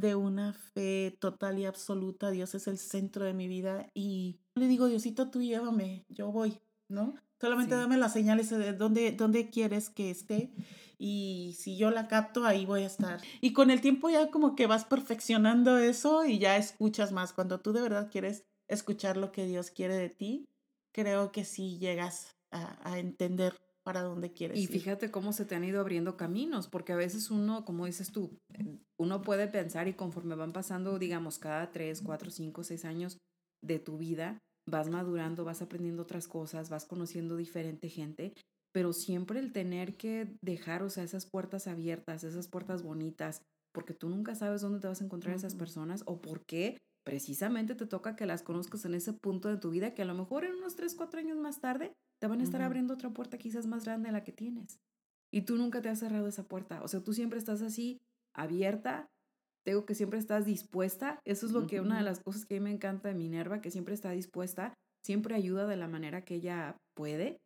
de 0.00 0.14
una 0.14 0.52
fe 0.52 1.16
total 1.20 1.58
y 1.58 1.66
absoluta, 1.66 2.30
Dios 2.30 2.54
es 2.54 2.66
el 2.66 2.78
centro 2.78 3.24
de 3.24 3.34
mi 3.34 3.48
vida 3.48 3.90
y 3.94 4.40
le 4.54 4.66
digo, 4.66 4.86
Diosito, 4.86 5.30
tú 5.30 5.42
llévame, 5.42 6.04
yo 6.08 6.32
voy, 6.32 6.58
¿no? 6.88 7.14
Solamente 7.40 7.74
dame 7.74 7.96
las 7.96 8.12
señales 8.12 8.50
de 8.50 8.72
dónde, 8.72 9.12
dónde 9.12 9.48
quieres 9.48 9.88
que 9.88 10.10
esté 10.10 10.52
y 10.98 11.56
si 11.58 11.78
yo 11.78 11.90
la 11.90 12.08
capto, 12.08 12.44
ahí 12.44 12.66
voy 12.66 12.82
a 12.82 12.86
estar. 12.86 13.20
Y 13.40 13.54
con 13.54 13.70
el 13.70 13.80
tiempo 13.80 14.10
ya 14.10 14.30
como 14.30 14.54
que 14.54 14.66
vas 14.66 14.84
perfeccionando 14.84 15.78
eso 15.78 16.26
y 16.26 16.38
ya 16.38 16.58
escuchas 16.58 17.12
más. 17.12 17.32
Cuando 17.32 17.60
tú 17.60 17.72
de 17.72 17.80
verdad 17.80 18.10
quieres 18.10 18.44
escuchar 18.68 19.16
lo 19.16 19.32
que 19.32 19.46
Dios 19.46 19.70
quiere 19.70 19.96
de 19.96 20.10
ti, 20.10 20.48
creo 20.92 21.32
que 21.32 21.44
sí 21.44 21.78
llegas 21.78 22.36
a, 22.50 22.76
a 22.86 22.98
entender 22.98 23.58
para 23.84 24.02
dónde 24.02 24.32
quieres 24.32 24.58
y 24.58 24.66
fíjate 24.66 25.10
cómo 25.10 25.32
se 25.32 25.44
te 25.44 25.54
han 25.54 25.64
ido 25.64 25.80
abriendo 25.80 26.16
caminos, 26.16 26.68
porque 26.68 26.92
a 26.92 26.96
veces 26.96 27.30
uno, 27.30 27.64
como 27.64 27.86
dices 27.86 28.12
tú, 28.12 28.38
uno 28.98 29.22
puede 29.22 29.48
pensar 29.48 29.88
y 29.88 29.94
conforme 29.94 30.34
van 30.34 30.52
pasando, 30.52 30.98
digamos, 30.98 31.38
cada 31.38 31.70
tres, 31.70 32.02
cuatro, 32.02 32.30
cinco, 32.30 32.62
seis 32.62 32.84
años 32.84 33.18
de 33.64 33.78
tu 33.78 33.98
vida, 33.98 34.38
vas 34.68 34.90
madurando, 34.90 35.44
vas 35.44 35.62
aprendiendo 35.62 36.02
otras 36.02 36.28
cosas, 36.28 36.68
vas 36.70 36.86
conociendo 36.86 37.36
diferente 37.36 37.88
gente, 37.88 38.34
pero 38.72 38.92
siempre 38.92 39.40
el 39.40 39.52
tener 39.52 39.96
que 39.96 40.36
dejar, 40.42 40.82
o 40.82 40.90
sea, 40.90 41.02
esas 41.02 41.26
puertas 41.26 41.66
abiertas, 41.66 42.24
esas 42.24 42.48
puertas 42.48 42.82
bonitas, 42.82 43.42
porque 43.72 43.94
tú 43.94 44.08
nunca 44.08 44.34
sabes 44.34 44.60
dónde 44.60 44.80
te 44.80 44.88
vas 44.88 45.00
a 45.00 45.04
encontrar 45.04 45.34
esas 45.34 45.54
personas 45.54 46.02
o 46.06 46.20
por 46.20 46.44
qué 46.44 46.76
precisamente 47.04 47.74
te 47.74 47.86
toca 47.86 48.14
que 48.14 48.26
las 48.26 48.42
conozcas 48.42 48.84
en 48.84 48.94
ese 48.94 49.12
punto 49.12 49.48
de 49.48 49.56
tu 49.56 49.70
vida 49.70 49.94
que 49.94 50.02
a 50.02 50.06
lo 50.06 50.14
mejor 50.14 50.44
en 50.44 50.54
unos 50.54 50.76
tres, 50.76 50.94
cuatro 50.94 51.20
años 51.20 51.38
más 51.38 51.60
tarde 51.60 51.92
te 52.20 52.26
van 52.26 52.40
a 52.40 52.44
estar 52.44 52.60
abriendo 52.60 52.94
otra 52.94 53.10
puerta 53.10 53.38
quizás 53.38 53.66
más 53.66 53.84
grande 53.84 54.08
de 54.08 54.12
la 54.12 54.24
que 54.24 54.32
tienes. 54.32 54.78
Y 55.32 55.42
tú 55.42 55.56
nunca 55.56 55.80
te 55.80 55.88
has 55.88 56.00
cerrado 56.00 56.28
esa 56.28 56.44
puerta. 56.44 56.82
O 56.82 56.88
sea, 56.88 57.00
tú 57.02 57.14
siempre 57.14 57.38
estás 57.38 57.62
así, 57.62 58.00
abierta. 58.34 59.08
Tengo 59.64 59.86
que 59.86 59.94
siempre 59.94 60.18
estás 60.18 60.44
dispuesta. 60.44 61.20
Eso 61.24 61.46
es 61.46 61.52
lo 61.52 61.66
que 61.66 61.80
una 61.80 61.96
de 61.96 62.04
las 62.04 62.20
cosas 62.20 62.44
que 62.44 62.56
a 62.56 62.60
mí 62.60 62.64
me 62.64 62.72
encanta 62.72 63.08
de 63.08 63.14
Minerva, 63.14 63.60
que 63.60 63.70
siempre 63.70 63.94
está 63.94 64.10
dispuesta, 64.10 64.74
siempre 65.02 65.34
ayuda 65.34 65.66
de 65.66 65.76
la 65.76 65.88
manera 65.88 66.24
que 66.24 66.36
ella 66.36 66.76
puede. 66.94 67.40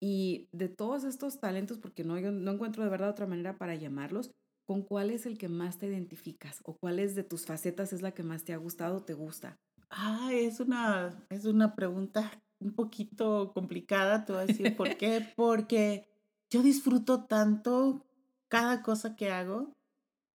Y 0.00 0.48
de 0.52 0.68
todos 0.68 1.04
estos 1.04 1.38
talentos, 1.40 1.78
porque 1.78 2.04
no, 2.04 2.18
yo 2.18 2.32
no 2.32 2.52
encuentro 2.52 2.84
de 2.84 2.90
verdad 2.90 3.10
otra 3.10 3.26
manera 3.26 3.58
para 3.58 3.74
llamarlos, 3.74 4.30
¿con 4.66 4.82
cuál 4.82 5.10
es 5.10 5.26
el 5.26 5.36
que 5.36 5.48
más 5.48 5.78
te 5.78 5.88
identificas? 5.88 6.60
¿O 6.64 6.76
cuál 6.76 6.98
es 7.00 7.14
de 7.14 7.24
tus 7.24 7.44
facetas 7.44 7.92
es 7.92 8.02
la 8.02 8.12
que 8.12 8.22
más 8.22 8.44
te 8.44 8.52
ha 8.52 8.58
gustado 8.58 8.98
o 8.98 9.04
te 9.04 9.14
gusta? 9.14 9.56
Ah, 9.90 10.30
es 10.32 10.60
una, 10.60 11.26
es 11.30 11.44
una 11.44 11.74
pregunta 11.74 12.30
un 12.60 12.74
poquito 12.74 13.52
complicada, 13.52 14.24
te 14.24 14.32
voy 14.32 14.42
a 14.42 14.46
decir 14.46 14.76
por 14.76 14.96
qué, 14.96 15.32
porque 15.36 16.08
yo 16.50 16.62
disfruto 16.62 17.24
tanto 17.24 18.04
cada 18.48 18.82
cosa 18.82 19.16
que 19.16 19.30
hago 19.30 19.72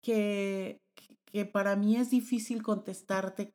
que, 0.02 0.82
que 1.26 1.46
para 1.46 1.76
mí 1.76 1.96
es 1.96 2.10
difícil 2.10 2.64
contestarte 2.64 3.52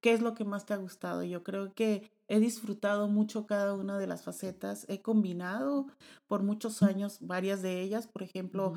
qué 0.00 0.12
es 0.12 0.20
lo 0.20 0.34
que 0.34 0.44
más 0.44 0.66
te 0.66 0.74
ha 0.74 0.76
gustado. 0.76 1.24
Yo 1.24 1.42
creo 1.42 1.74
que 1.74 2.10
he 2.28 2.40
disfrutado 2.40 3.08
mucho 3.08 3.46
cada 3.46 3.74
una 3.74 3.98
de 3.98 4.06
las 4.06 4.22
facetas, 4.22 4.86
he 4.88 5.02
combinado 5.02 5.86
por 6.26 6.42
muchos 6.42 6.82
años 6.82 7.18
varias 7.20 7.62
de 7.62 7.80
ellas, 7.80 8.06
por 8.06 8.22
ejemplo, 8.22 8.74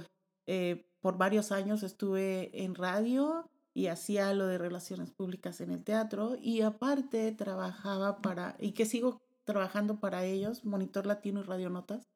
eh, 0.48 0.88
por 1.02 1.18
varios 1.18 1.52
años 1.52 1.84
estuve 1.84 2.64
en 2.64 2.76
radio 2.76 3.50
y 3.74 3.88
hacía 3.88 4.34
lo 4.34 4.48
de 4.48 4.58
relaciones 4.58 5.12
públicas 5.12 5.62
en 5.62 5.72
el 5.72 5.84
teatro 5.84 6.36
y 6.42 6.62
aparte 6.62 7.32
trabajaba 7.32 8.22
para, 8.22 8.56
y 8.60 8.72
que 8.72 8.86
sigo 8.86 9.22
trabajando 9.50 10.00
para 10.00 10.26
ellos, 10.26 10.64
Monitor 10.64 11.08
Latino 11.08 11.40
y 11.40 11.44
Radio 11.44 11.72
Notas, 11.72 12.08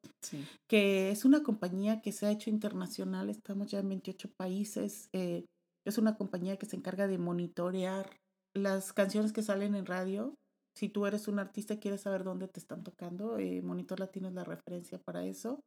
que 0.68 1.10
es 1.10 1.24
una 1.24 1.42
compañía 1.42 2.00
que 2.00 2.12
se 2.12 2.26
ha 2.26 2.30
hecho 2.30 2.48
internacional, 2.48 3.28
estamos 3.28 3.72
ya 3.72 3.80
en 3.80 3.88
28 3.88 4.30
países, 4.38 5.08
eh, 5.12 5.44
es 5.84 5.98
una 5.98 6.16
compañía 6.16 6.56
que 6.58 6.66
se 6.66 6.76
encarga 6.76 7.08
de 7.08 7.18
monitorear 7.18 8.08
las 8.54 8.92
canciones 8.92 9.32
que 9.32 9.42
salen 9.42 9.74
en 9.74 9.84
radio. 9.84 10.36
Si 10.76 10.88
tú 10.88 11.06
eres 11.06 11.26
un 11.26 11.40
artista 11.40 11.74
y 11.74 11.78
quieres 11.78 12.02
saber 12.02 12.22
dónde 12.22 12.46
te 12.46 12.60
están 12.60 12.84
tocando, 12.84 13.36
eh, 13.38 13.60
Monitor 13.62 13.98
Latino 13.98 14.28
es 14.28 14.34
la 14.34 14.44
referencia 14.44 15.00
para 15.04 15.24
eso. 15.24 15.58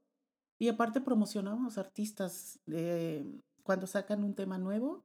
Y 0.58 0.70
aparte 0.70 1.02
promocionamos 1.02 1.78
artistas 1.78 2.60
de, 2.66 3.26
cuando 3.64 3.88
sacan 3.88 4.24
un 4.24 4.36
tema 4.36 4.58
nuevo, 4.58 5.04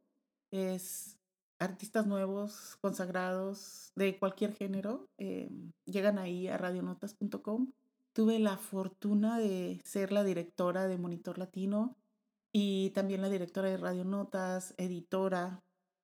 es 0.52 1.18
artistas 1.62 2.06
nuevos, 2.06 2.76
consagrados 2.80 3.92
de 3.94 4.18
cualquier 4.18 4.54
género, 4.54 5.08
eh, 5.18 5.50
llegan 5.84 6.18
ahí 6.18 6.48
a 6.48 6.58
radionotas.com. 6.58 7.72
Tuve 8.12 8.38
la 8.38 8.58
fortuna 8.58 9.38
de 9.38 9.80
ser 9.84 10.12
la 10.12 10.24
directora 10.24 10.86
de 10.86 10.98
Monitor 10.98 11.38
Latino 11.38 11.96
y 12.52 12.90
también 12.90 13.22
la 13.22 13.30
directora 13.30 13.68
de 13.68 13.78
Radio 13.78 14.04
Notas, 14.04 14.74
editora 14.76 15.62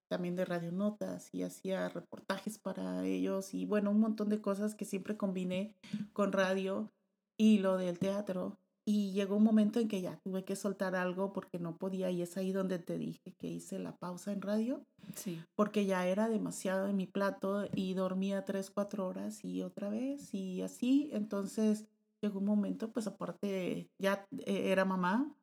también 0.08 0.36
de 0.36 0.44
Radio 0.44 0.72
Notas 0.72 1.28
y 1.32 1.42
hacía 1.42 1.88
reportajes 1.88 2.58
para 2.58 3.04
ellos 3.04 3.52
y 3.52 3.66
bueno, 3.66 3.90
un 3.90 4.00
montón 4.00 4.30
de 4.30 4.40
cosas 4.40 4.74
que 4.74 4.86
siempre 4.86 5.16
combiné 5.16 5.74
con 6.12 6.32
radio 6.32 6.90
y 7.36 7.58
lo 7.58 7.76
del 7.76 7.98
teatro. 7.98 8.58
Y 8.90 9.12
llegó 9.12 9.36
un 9.36 9.44
momento 9.44 9.80
en 9.80 9.86
que 9.86 10.00
ya 10.00 10.16
tuve 10.16 10.46
que 10.46 10.56
soltar 10.56 10.94
algo 10.94 11.34
porque 11.34 11.58
no 11.58 11.76
podía 11.76 12.10
y 12.10 12.22
es 12.22 12.38
ahí 12.38 12.52
donde 12.52 12.78
te 12.78 12.96
dije 12.96 13.34
que 13.34 13.46
hice 13.46 13.78
la 13.78 13.94
pausa 13.94 14.32
en 14.32 14.40
radio. 14.40 14.82
Sí. 15.14 15.38
Porque 15.54 15.84
ya 15.84 16.06
era 16.06 16.30
demasiado 16.30 16.88
en 16.88 16.96
mi 16.96 17.06
plato 17.06 17.68
y 17.74 17.92
dormía 17.92 18.46
tres, 18.46 18.70
cuatro 18.70 19.06
horas 19.06 19.44
y 19.44 19.60
otra 19.60 19.90
vez 19.90 20.32
y 20.32 20.62
así. 20.62 21.10
Entonces 21.12 21.84
llegó 22.22 22.38
un 22.38 22.46
momento, 22.46 22.90
pues 22.90 23.06
aparte 23.06 23.90
ya 23.98 24.26
eh, 24.46 24.72
era 24.72 24.86
mamá, 24.86 25.36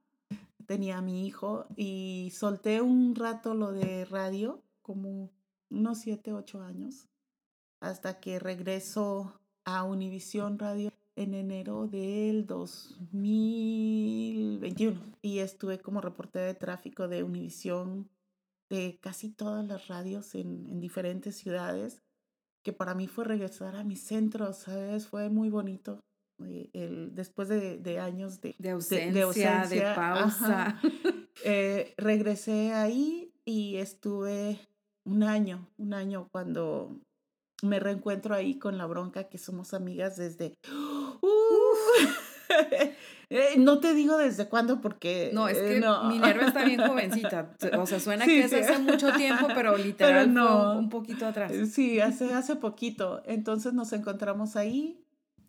tenía 0.66 0.98
a 0.98 1.04
mi 1.04 1.28
hijo 1.28 1.68
y 1.76 2.32
solté 2.34 2.82
un 2.82 3.14
rato 3.14 3.54
lo 3.54 3.74
de 3.74 4.06
radio, 4.06 4.64
como 4.82 5.30
unos 5.70 6.00
siete, 6.00 6.34
ocho 6.34 6.64
años, 6.64 7.10
hasta 7.80 8.20
que 8.20 8.40
regreso 8.40 9.40
a 9.66 9.84
Univisión 9.84 10.58
Radio 10.58 10.92
en 11.16 11.34
enero 11.34 11.88
del 11.88 12.46
2021 12.46 15.02
y 15.22 15.40
estuve 15.40 15.80
como 15.80 16.02
reportera 16.02 16.46
de 16.46 16.56
tráfico 16.56 17.08
de 17.08 17.24
Univisión 17.24 18.10
de 18.70 19.00
casi 19.02 19.30
todas 19.30 19.66
las 19.66 19.88
radios 19.88 20.36
en, 20.36 20.68
en, 20.68 20.80
diferentes 20.80 21.38
ciudades, 21.38 22.04
que 22.64 22.74
para 22.74 22.96
mí 22.96 23.08
fue 23.08 23.26
regresar 23.26 23.76
a 23.76 23.84
mi 23.84 23.96
centro, 23.96 24.54
¿sabes? 24.54 25.08
Fue 25.08 25.30
muy 25.30 25.50
bonito. 25.50 26.00
Eh, 26.44 26.70
el, 26.74 27.16
después 27.16 27.48
de, 27.48 27.78
de 27.78 28.00
años 28.00 28.42
de, 28.42 28.56
de, 28.58 28.72
ausencia, 28.72 29.66
de, 29.68 29.82
pausa. 29.96 30.80
Eh, 31.44 31.94
regresé 31.98 32.74
ahí 32.74 33.34
y 33.44 33.76
estuve 33.76 34.58
un 35.04 35.22
año, 35.22 35.68
un 35.78 35.94
año 35.94 36.30
cuando 36.32 37.02
me 37.62 37.80
reencuentro 37.80 38.34
ahí 38.34 38.58
con 38.58 38.78
la 38.78 38.86
bronca 38.86 39.26
que 39.26 39.38
somos 39.38 39.74
amigas 39.74 40.16
desde 40.16 40.58
Eh, 43.30 43.56
no 43.58 43.80
te 43.80 43.96
digo 43.96 44.18
desde 44.18 44.48
cuándo 44.48 44.82
porque... 44.82 45.32
No, 45.34 45.48
es 45.48 45.58
eh, 45.58 45.82
que 45.82 46.08
Minerva 46.08 46.46
está 46.46 46.64
bien 46.64 46.80
jovencita. 46.88 47.56
O 47.80 47.88
sea, 47.88 48.00
suena 48.00 48.24
que 48.24 48.44
es 48.44 48.54
hace 48.54 48.78
mucho 48.78 49.12
tiempo, 49.14 49.48
pero 49.56 49.76
literal 49.80 50.32
no. 50.32 50.78
un 50.78 50.90
poquito 50.90 51.26
atrás. 51.26 51.52
Sí, 51.72 52.00
hace, 52.00 52.34
hace 52.36 52.56
poquito. 52.56 53.24
Entonces 53.26 53.74
nos 53.74 53.94
encontramos 53.94 54.56
ahí 54.56 55.04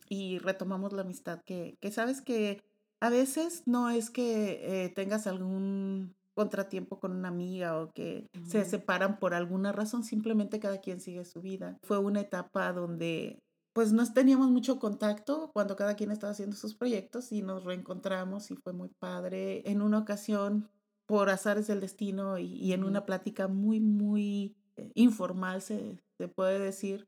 y 0.09 0.39
retomamos 0.39 0.95
la 0.95 1.03
amistad 1.03 1.43
que, 1.45 1.77
que 1.81 1.91
sabes 1.91 2.23
que 2.23 2.63
a 3.01 3.11
veces 3.11 3.65
no 3.67 3.91
es 3.91 4.11
que 4.11 4.85
eh, 4.85 4.89
tengas 4.89 5.27
algún 5.27 6.15
contratiempo 6.35 7.01
con 7.01 7.13
una 7.13 7.29
amiga 7.29 7.81
o 7.81 7.93
que 7.93 8.29
se 8.45 8.65
separan 8.65 9.19
por 9.19 9.33
alguna 9.33 9.73
razón, 9.73 10.05
simplemente 10.05 10.61
cada 10.61 10.81
quien 10.81 11.01
sigue 11.01 11.25
su 11.25 11.41
vida. 11.41 11.79
Fue 11.83 11.99
una 11.99 12.21
etapa 12.21 12.73
donde 12.73 13.43
pues 13.77 13.93
no 13.93 14.11
teníamos 14.11 14.49
mucho 14.49 14.79
contacto 14.79 15.51
cuando 15.53 15.77
cada 15.77 15.97
quien 15.97 16.11
estaba 16.11 16.31
haciendo 16.31 16.57
sus 16.57 16.75
proyectos 16.75 17.31
y 17.31 17.43
nos 17.43 17.65
reencontramos 17.65 18.51
y 18.51 18.57
fue 18.57 18.73
muy 18.73 18.89
padre. 18.89 19.71
En 19.71 19.83
una 19.83 19.99
ocasión, 19.99 20.71
por 21.05 21.29
azares 21.29 21.67
del 21.67 21.81
destino 21.81 22.39
y, 22.39 22.73
en 22.73 22.85
una 22.85 23.05
plática 23.05 23.49
muy, 23.49 23.81
muy 23.81 24.57
eh, 24.77 24.93
informal, 24.95 25.61
se, 25.61 26.03
se, 26.17 26.27
puede 26.27 26.59
decir, 26.59 27.07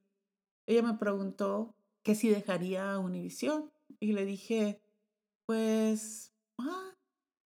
ella 0.66 0.82
me 0.82 0.98
preguntó 0.98 1.74
que 2.02 2.14
si 2.14 2.28
dejaría 2.28 2.98
Univisión 2.98 3.72
y 3.98 4.12
le 4.12 4.26
dije, 4.26 4.82
pues, 5.46 6.34
ah, 6.58 6.90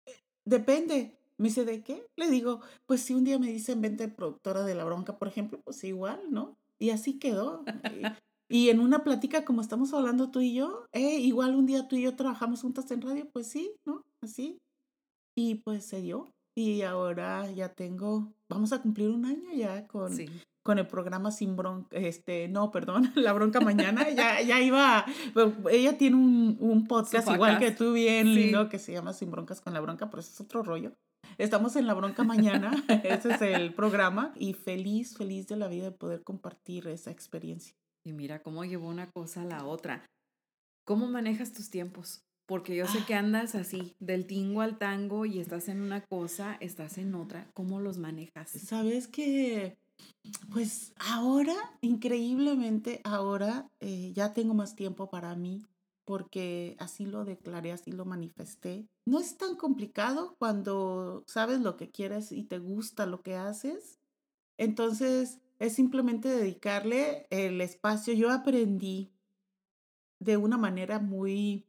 eh, 0.04 0.16
depende. 0.44 1.16
Me 1.38 1.46
dice, 1.46 1.64
¿de 1.64 1.84
qué? 1.84 2.08
Le 2.16 2.28
digo, 2.28 2.60
pues 2.86 3.02
si 3.02 3.14
un 3.14 3.22
día 3.22 3.38
me 3.38 3.52
dicen 3.52 3.82
vente 3.82 4.08
productora 4.08 4.64
de 4.64 4.74
La 4.74 4.82
Bronca, 4.82 5.16
por 5.16 5.28
ejemplo, 5.28 5.60
pues 5.62 5.84
igual, 5.84 6.20
¿no? 6.32 6.58
Y 6.80 6.90
así 6.90 7.20
quedó. 7.20 7.64
y, 8.52 8.68
en 8.70 8.80
una 8.80 9.02
plática 9.02 9.44
como 9.44 9.60
estamos 9.60 9.92
hablando 9.94 10.30
tú 10.30 10.40
y 10.40 10.54
yo, 10.54 10.86
eh, 10.92 11.18
igual 11.20 11.54
un 11.56 11.66
día 11.66 11.88
tú 11.88 11.96
y 11.96 12.02
yo 12.02 12.14
trabajamos 12.14 12.62
juntas 12.62 12.90
en 12.90 13.02
radio, 13.02 13.28
pues 13.32 13.48
sí, 13.48 13.74
¿no? 13.86 14.02
Así. 14.22 14.58
Y 15.36 15.56
pues 15.56 15.86
se 15.86 16.00
dio. 16.00 16.30
Y 16.54 16.82
ahora 16.82 17.50
ya 17.50 17.70
tengo, 17.70 18.34
vamos 18.50 18.72
a 18.72 18.82
cumplir 18.82 19.08
un 19.08 19.24
año 19.24 19.52
ya 19.54 19.86
con, 19.86 20.14
con 20.62 20.78
el 20.78 20.86
programa 20.86 21.30
Sin 21.30 21.56
Bronca, 21.56 21.96
este, 21.96 22.48
no, 22.48 22.70
perdón, 22.70 23.10
La 23.16 23.32
Bronca 23.32 23.60
Mañana, 23.60 24.08
ya, 24.10 24.40
ya 24.42 24.60
iba, 24.60 25.04
ella 25.70 25.96
tiene 25.96 26.16
un, 26.16 26.56
un 26.60 26.86
podcast 26.86 27.28
igual 27.30 27.58
que 27.58 27.70
tú, 27.70 27.94
bien 27.94 28.34
lindo, 28.34 28.68
que 28.68 28.78
se 28.78 28.92
llama 28.92 29.14
Sin 29.14 29.30
Broncas 29.30 29.62
con 29.62 29.72
la 29.72 29.80
Bronca, 29.80 30.10
pero 30.10 30.20
eso 30.20 30.30
es 30.30 30.40
otro 30.40 30.62
rollo. 30.62 30.92
Estamos 31.38 31.76
en 31.76 31.86
La 31.86 31.94
Bronca 31.94 32.22
Mañana, 32.22 32.70
ese 33.04 33.32
es 33.32 33.42
el 33.42 33.74
programa, 33.74 34.34
y 34.36 34.52
feliz, 34.52 35.16
feliz 35.16 35.48
de 35.48 35.56
la 35.56 35.68
vida 35.68 35.84
de 35.84 35.92
poder 35.92 36.22
compartir 36.22 36.86
esa 36.88 37.10
experiencia. 37.10 37.74
Y 38.04 38.12
mira 38.12 38.42
cómo 38.42 38.64
llevó 38.64 38.88
una 38.88 39.10
cosa 39.10 39.42
a 39.42 39.46
la 39.46 39.64
otra. 39.64 40.04
¿Cómo 40.84 41.06
manejas 41.08 41.52
tus 41.52 41.70
tiempos? 41.70 42.24
Porque 42.46 42.74
yo 42.74 42.86
sé 42.86 43.04
que 43.06 43.14
andas 43.14 43.54
así, 43.54 43.94
del 44.00 44.26
tingo 44.26 44.62
al 44.62 44.76
tango 44.76 45.24
y 45.26 45.38
estás 45.38 45.68
en 45.68 45.80
una 45.80 46.00
cosa, 46.02 46.56
estás 46.60 46.98
en 46.98 47.14
otra. 47.14 47.48
¿Cómo 47.54 47.80
los 47.80 47.98
manejas? 47.98 48.50
Sabes 48.50 49.06
que 49.06 49.78
pues 50.50 50.92
ahora, 50.98 51.54
increíblemente, 51.80 53.00
ahora 53.04 53.68
eh, 53.80 54.12
ya 54.14 54.32
tengo 54.32 54.54
más 54.54 54.74
tiempo 54.74 55.08
para 55.08 55.34
mí 55.36 55.62
porque 56.04 56.76
así 56.78 57.06
lo 57.06 57.24
declaré, 57.24 57.72
así 57.72 57.92
lo 57.92 58.04
manifesté. 58.04 58.86
No 59.06 59.20
es 59.20 59.36
tan 59.36 59.56
complicado 59.56 60.34
cuando 60.38 61.24
sabes 61.26 61.60
lo 61.60 61.76
que 61.76 61.90
quieres 61.90 62.32
y 62.32 62.44
te 62.44 62.58
gusta 62.58 63.06
lo 63.06 63.22
que 63.22 63.36
haces. 63.36 63.98
Entonces, 64.58 65.38
es 65.62 65.74
simplemente 65.74 66.28
dedicarle 66.28 67.28
el 67.30 67.60
espacio. 67.60 68.12
Yo 68.14 68.32
aprendí 68.32 69.12
de 70.18 70.36
una 70.36 70.58
manera 70.58 70.98
muy 70.98 71.68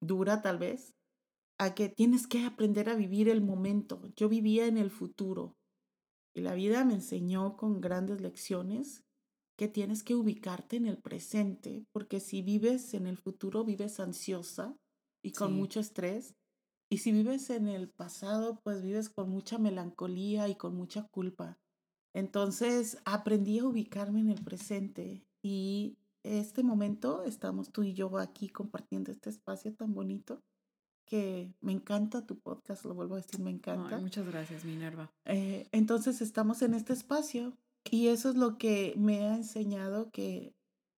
dura 0.00 0.40
tal 0.40 0.56
vez, 0.56 0.94
a 1.58 1.74
que 1.74 1.90
tienes 1.90 2.26
que 2.26 2.46
aprender 2.46 2.88
a 2.88 2.94
vivir 2.94 3.28
el 3.28 3.42
momento. 3.42 4.00
Yo 4.16 4.30
vivía 4.30 4.66
en 4.66 4.78
el 4.78 4.90
futuro. 4.90 5.54
Y 6.34 6.40
la 6.40 6.54
vida 6.54 6.82
me 6.86 6.94
enseñó 6.94 7.58
con 7.58 7.82
grandes 7.82 8.22
lecciones 8.22 9.04
que 9.58 9.68
tienes 9.68 10.02
que 10.02 10.14
ubicarte 10.14 10.76
en 10.76 10.86
el 10.86 10.96
presente, 10.96 11.84
porque 11.92 12.20
si 12.20 12.40
vives 12.40 12.94
en 12.94 13.06
el 13.06 13.18
futuro, 13.18 13.64
vives 13.64 14.00
ansiosa 14.00 14.78
y 15.22 15.32
con 15.32 15.52
mucho 15.52 15.80
estrés. 15.80 16.34
Y 16.90 16.98
si 16.98 17.12
vives 17.12 17.50
en 17.50 17.68
el 17.68 17.90
pasado, 17.90 18.62
pues 18.64 18.82
vives 18.82 19.10
con 19.10 19.28
mucha 19.28 19.58
melancolía 19.58 20.48
y 20.48 20.54
con 20.54 20.74
mucha 20.74 21.06
culpa. 21.08 21.58
Entonces 22.16 22.96
aprendí 23.04 23.58
a 23.58 23.66
ubicarme 23.66 24.20
en 24.20 24.30
el 24.30 24.42
presente 24.42 25.22
y 25.42 25.98
este 26.22 26.62
momento 26.62 27.24
estamos 27.24 27.70
tú 27.70 27.82
y 27.82 27.92
yo 27.92 28.16
aquí 28.16 28.48
compartiendo 28.48 29.12
este 29.12 29.28
espacio 29.28 29.74
tan 29.74 29.92
bonito 29.92 30.42
que 31.04 31.54
me 31.60 31.72
encanta 31.72 32.26
tu 32.26 32.38
podcast, 32.38 32.86
lo 32.86 32.94
vuelvo 32.94 33.16
a 33.16 33.18
decir, 33.18 33.38
me 33.40 33.50
encanta. 33.50 33.98
muchas 33.98 34.26
gracias, 34.26 34.64
Minerva. 34.64 35.12
Eh, 35.26 35.68
entonces 35.72 36.22
estamos 36.22 36.62
en 36.62 36.72
este 36.72 36.94
espacio 36.94 37.52
y 37.90 38.08
eso 38.08 38.30
es 38.30 38.36
lo 38.36 38.56
que 38.56 38.94
me 38.96 39.26
ha 39.26 39.36
enseñado 39.36 40.10
que 40.10 40.54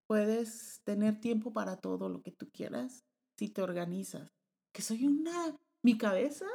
puedes 0.06 0.82
tener 0.84 1.18
tiempo 1.18 1.52
para 1.52 1.78
todo 1.78 2.08
lo 2.08 2.22
que 2.22 2.30
tú 2.30 2.48
quieras 2.52 3.04
si 3.36 3.48
te 3.48 3.60
organizas. 3.60 4.30
Que 4.72 4.82
soy 4.82 5.04
una 5.04 5.56
mi 5.82 5.96
cabeza. 5.96 6.46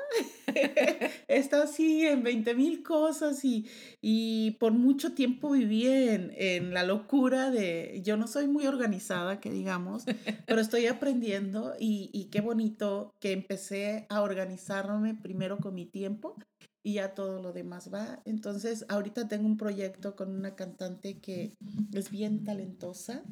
Está 1.27 1.63
así 1.63 2.05
en 2.05 2.23
20 2.23 2.55
mil 2.55 2.83
cosas 2.83 3.43
y, 3.45 3.67
y, 4.01 4.51
por 4.59 4.73
mucho 4.73 5.13
tiempo 5.13 5.51
viví 5.51 5.87
en, 5.87 6.33
en, 6.35 6.73
la 6.73 6.83
locura 6.83 7.49
de, 7.49 8.01
yo 8.03 8.17
no 8.17 8.27
soy 8.27 8.47
muy 8.47 8.67
organizada, 8.67 9.39
que 9.39 9.49
digamos, 9.49 10.05
pero 10.45 10.61
estoy 10.61 10.87
aprendiendo 10.87 11.73
y, 11.79 12.09
y 12.13 12.25
qué 12.25 12.41
bonito 12.41 13.13
que 13.19 13.31
empecé 13.31 14.05
a 14.09 14.21
organizarme 14.21 15.15
primero 15.15 15.57
con 15.57 15.73
mi 15.73 15.85
tiempo 15.85 16.35
y 16.83 16.95
ya 16.95 17.13
todo 17.13 17.41
lo 17.41 17.53
demás 17.53 17.91
va. 17.93 18.21
Entonces, 18.25 18.85
ahorita 18.89 19.27
tengo 19.27 19.47
un 19.47 19.57
proyecto 19.57 20.15
con 20.15 20.35
una 20.35 20.55
cantante 20.55 21.19
que 21.19 21.55
es 21.93 22.11
bien 22.11 22.43
talentosa 22.43 23.23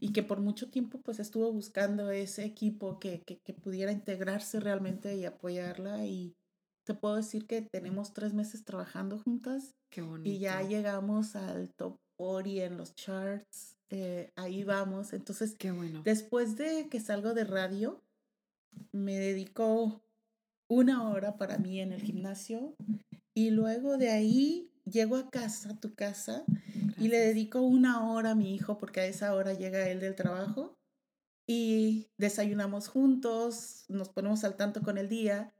y 0.00 0.12
que 0.12 0.22
por 0.22 0.40
mucho 0.40 0.70
tiempo 0.70 1.00
pues 1.02 1.20
estuvo 1.20 1.52
buscando 1.52 2.10
ese 2.10 2.44
equipo 2.44 2.98
que, 2.98 3.22
que, 3.26 3.38
que 3.44 3.52
pudiera 3.52 3.92
integrarse 3.92 4.58
realmente 4.58 5.16
y 5.16 5.26
apoyarla 5.26 6.06
y 6.06 6.34
te 6.84 6.94
puedo 6.94 7.16
decir 7.16 7.46
que 7.46 7.62
tenemos 7.62 8.12
tres 8.12 8.34
meses 8.34 8.64
trabajando 8.64 9.18
juntas 9.18 9.74
Qué 9.90 10.02
y 10.24 10.38
ya 10.38 10.62
llegamos 10.62 11.36
al 11.36 11.70
top 11.74 11.96
40 12.16 12.64
en 12.64 12.76
los 12.76 12.94
charts. 12.94 13.76
Eh, 13.90 14.32
ahí 14.36 14.64
vamos. 14.64 15.12
Entonces, 15.12 15.56
Qué 15.58 15.72
bueno. 15.72 16.02
después 16.04 16.56
de 16.56 16.88
que 16.88 17.00
salgo 17.00 17.32
de 17.34 17.44
radio, 17.44 18.02
me 18.92 19.18
dedico 19.18 20.02
una 20.68 21.08
hora 21.08 21.36
para 21.36 21.58
mí 21.58 21.80
en 21.80 21.92
el 21.92 22.02
gimnasio 22.02 22.74
y 23.34 23.50
luego 23.50 23.98
de 23.98 24.10
ahí 24.10 24.70
llego 24.84 25.16
a 25.16 25.30
casa, 25.30 25.70
a 25.70 25.80
tu 25.80 25.94
casa, 25.94 26.44
y 26.98 27.08
le 27.08 27.18
dedico 27.18 27.60
una 27.60 28.08
hora 28.10 28.30
a 28.30 28.34
mi 28.34 28.54
hijo 28.54 28.78
porque 28.78 29.00
a 29.00 29.06
esa 29.06 29.34
hora 29.34 29.54
llega 29.54 29.88
él 29.88 30.00
del 30.00 30.14
trabajo 30.14 30.78
y 31.46 32.08
desayunamos 32.16 32.88
juntos, 32.88 33.84
nos 33.88 34.08
ponemos 34.08 34.44
al 34.44 34.56
tanto 34.56 34.82
con 34.82 34.96
el 34.96 35.08
día 35.08 35.52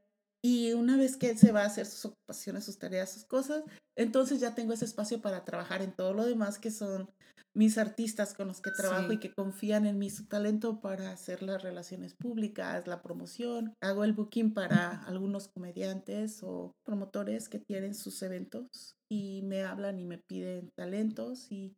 y 0.45 0.73
una 0.73 0.95
vez 0.95 1.17
que 1.17 1.31
él 1.31 1.39
se 1.39 1.51
va 1.51 1.63
a 1.63 1.65
hacer 1.65 1.87
sus 1.87 2.05
ocupaciones, 2.05 2.65
sus 2.65 2.77
tareas, 2.77 3.11
sus 3.11 3.25
cosas, 3.25 3.63
entonces 3.97 4.39
ya 4.39 4.53
tengo 4.53 4.73
ese 4.73 4.85
espacio 4.85 5.19
para 5.19 5.43
trabajar 5.43 5.81
en 5.81 5.91
todo 5.91 6.13
lo 6.13 6.23
demás 6.23 6.59
que 6.59 6.69
son 6.69 7.09
mis 7.55 7.79
artistas 7.79 8.35
con 8.35 8.49
los 8.49 8.61
que 8.61 8.69
trabajo 8.69 9.11
y 9.11 9.17
que 9.17 9.33
confían 9.33 9.87
en 9.87 10.07
su 10.11 10.27
talento 10.27 10.81
para 10.81 11.09
hacer 11.09 11.41
las 11.41 11.63
relaciones 11.63 12.13
públicas, 12.13 12.85
la 12.85 13.01
promoción. 13.01 13.73
Hago 13.81 14.03
el 14.03 14.13
booking 14.13 14.53
para 14.53 15.01
algunos 15.05 15.47
comediantes 15.47 16.43
o 16.43 16.73
promotores 16.83 17.49
que 17.49 17.57
tienen 17.57 17.95
sus 17.95 18.21
eventos 18.21 18.95
y 19.09 19.41
me 19.41 19.63
hablan 19.63 19.99
y 19.99 20.05
me 20.05 20.19
piden 20.19 20.69
talentos 20.77 21.51
y, 21.51 21.73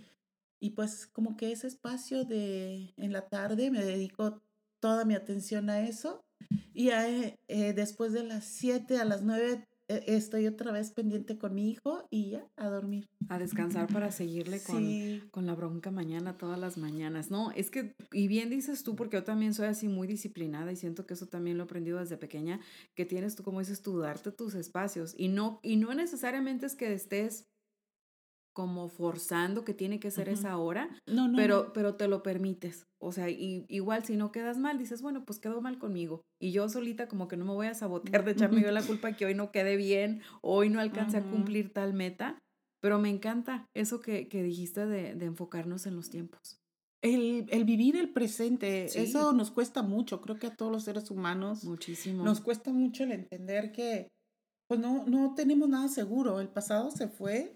y 0.62 0.72
pues 0.72 1.08
como 1.08 1.38
que 1.38 1.54
ese 1.54 1.68
espacio 1.68 2.26
de 2.26 2.94
en 2.98 3.14
la 3.14 3.30
tarde 3.30 3.72
me 3.72 3.86
dedico 3.86 4.42
toda 4.82 5.06
mi 5.06 5.16
atención 5.16 5.70
a 5.70 5.80
eso 5.88 6.27
y 6.73 6.89
eh, 6.89 7.73
después 7.73 8.13
de 8.13 8.23
las 8.23 8.45
7 8.45 9.00
a 9.00 9.06
las 9.06 9.23
9 9.23 9.65
e, 9.89 10.04
estoy 10.08 10.47
otra 10.47 10.71
vez 10.71 10.91
pendiente 10.91 11.38
con 11.38 11.56
mi 11.56 11.69
hijo 11.69 12.08
y 12.10 12.32
ya 12.32 12.47
a 12.58 12.67
dormir. 12.67 13.10
A 13.30 13.39
descansar 13.39 13.88
para 13.91 14.12
seguirle 14.12 14.62
con, 14.62 15.30
con, 15.32 15.45
la 15.45 15.56
bronca 15.56 15.91
mañana, 15.91 16.38
todas 16.38 16.60
las 16.60 16.78
mañanas. 16.78 17.32
No, 17.32 17.52
es 17.52 17.71
que, 17.71 17.93
y 18.12 18.28
bien 18.28 18.50
dices 18.50 18.84
tú, 18.84 18.95
porque 18.95 19.17
yo 19.17 19.23
también 19.23 19.54
soy 19.54 19.67
así 19.67 19.88
muy 19.88 20.08
disciplinada 20.08 20.71
y 20.71 20.76
siento 20.76 21.06
que 21.06 21.13
eso 21.13 21.28
también 21.28 21.58
lo 21.58 21.63
he 21.63 21.65
aprendido 21.65 22.00
desde 22.00 22.17
pequeña, 22.17 22.60
que 22.95 23.06
tienes 23.06 23.36
tú, 23.36 23.43
como 23.43 23.60
dices 23.60 23.82
tú, 23.82 23.97
darte 24.00 24.32
tus 24.32 24.56
espacios. 24.56 25.13
Y 25.17 25.30
no, 25.30 25.60
y 25.63 25.78
no 25.78 25.93
necesariamente 25.93 26.65
es 26.65 26.76
que 26.76 26.93
estés 26.93 27.45
como 28.58 28.89
forzando 28.89 29.63
que 29.63 29.76
tiene 29.76 30.00
que 30.00 30.10
ser 30.10 30.30
esa 30.30 30.58
hora, 30.58 30.89
no, 31.06 31.28
no, 31.28 31.38
pero, 31.38 31.74
pero 31.74 31.93
te 31.93 32.08
lo 32.08 32.24
permites. 32.24 32.88
O 33.00 33.12
sea, 33.12 33.30
y, 33.30 33.67
igual 33.70 34.04
si 34.04 34.17
no 34.17 34.32
quedas 34.32 34.58
mal, 34.58 34.80
dices, 34.80 35.04
bueno, 35.04 35.26
pues 35.26 35.38
quedó 35.38 35.62
mal 35.62 35.78
conmigo. 35.78 36.24
Y 36.41 36.54
yo 36.54 36.67
solita 36.67 37.08
como 37.08 37.28
que 37.28 37.38
no 37.38 37.46
me 37.46 37.52
voy 37.52 37.67
a 37.67 37.76
sabotear 37.76 38.26
de 38.26 38.32
echarme 38.32 38.62
yo 38.62 38.72
la 38.72 38.82
culpa 38.82 39.12
que 39.12 39.28
hoy 39.28 39.36
no 39.36 39.52
quede 39.52 39.78
bien, 39.78 40.24
hoy 40.41 40.72
no 40.72 40.80
alcance 40.80 41.17
a 41.17 41.22
cumplir 41.22 41.72
tal 41.72 41.93
meta. 41.93 42.39
Pero 42.82 42.98
me 42.98 43.10
encanta 43.10 43.67
eso 43.76 44.00
que, 44.00 44.28
que 44.28 44.41
dijiste 44.41 44.88
de, 44.88 45.13
de, 45.13 45.26
enfocarnos 45.26 45.86
en 45.86 45.96
los 45.96 46.10
tiempos. 46.10 46.58
El, 47.04 47.46
el 47.52 47.63
vivir 47.63 47.96
el 47.96 48.12
presente, 48.12 48.86
eso 48.86 49.34
nos 49.34 49.52
cuesta 49.52 49.84
mucho, 49.84 50.20
creo 50.20 50.39
que 50.39 50.48
a 50.48 50.56
todos 50.56 50.72
los 50.72 50.84
seres 50.84 51.12
humanos. 51.12 51.63
Muchísimo. 51.63 52.24
Nos 52.24 52.41
cuesta 52.41 52.74
mucho 52.74 53.04
el 53.04 53.12
entender 53.12 53.72
que 53.72 54.08
pues 54.67 54.80
no, 54.80 55.06
no 55.06 55.36
tenemos 55.36 55.70
nada 55.70 55.88
seguro, 55.89 56.39
el 56.41 56.50
pasado 56.50 56.89
se 56.89 57.08
fue 57.08 57.56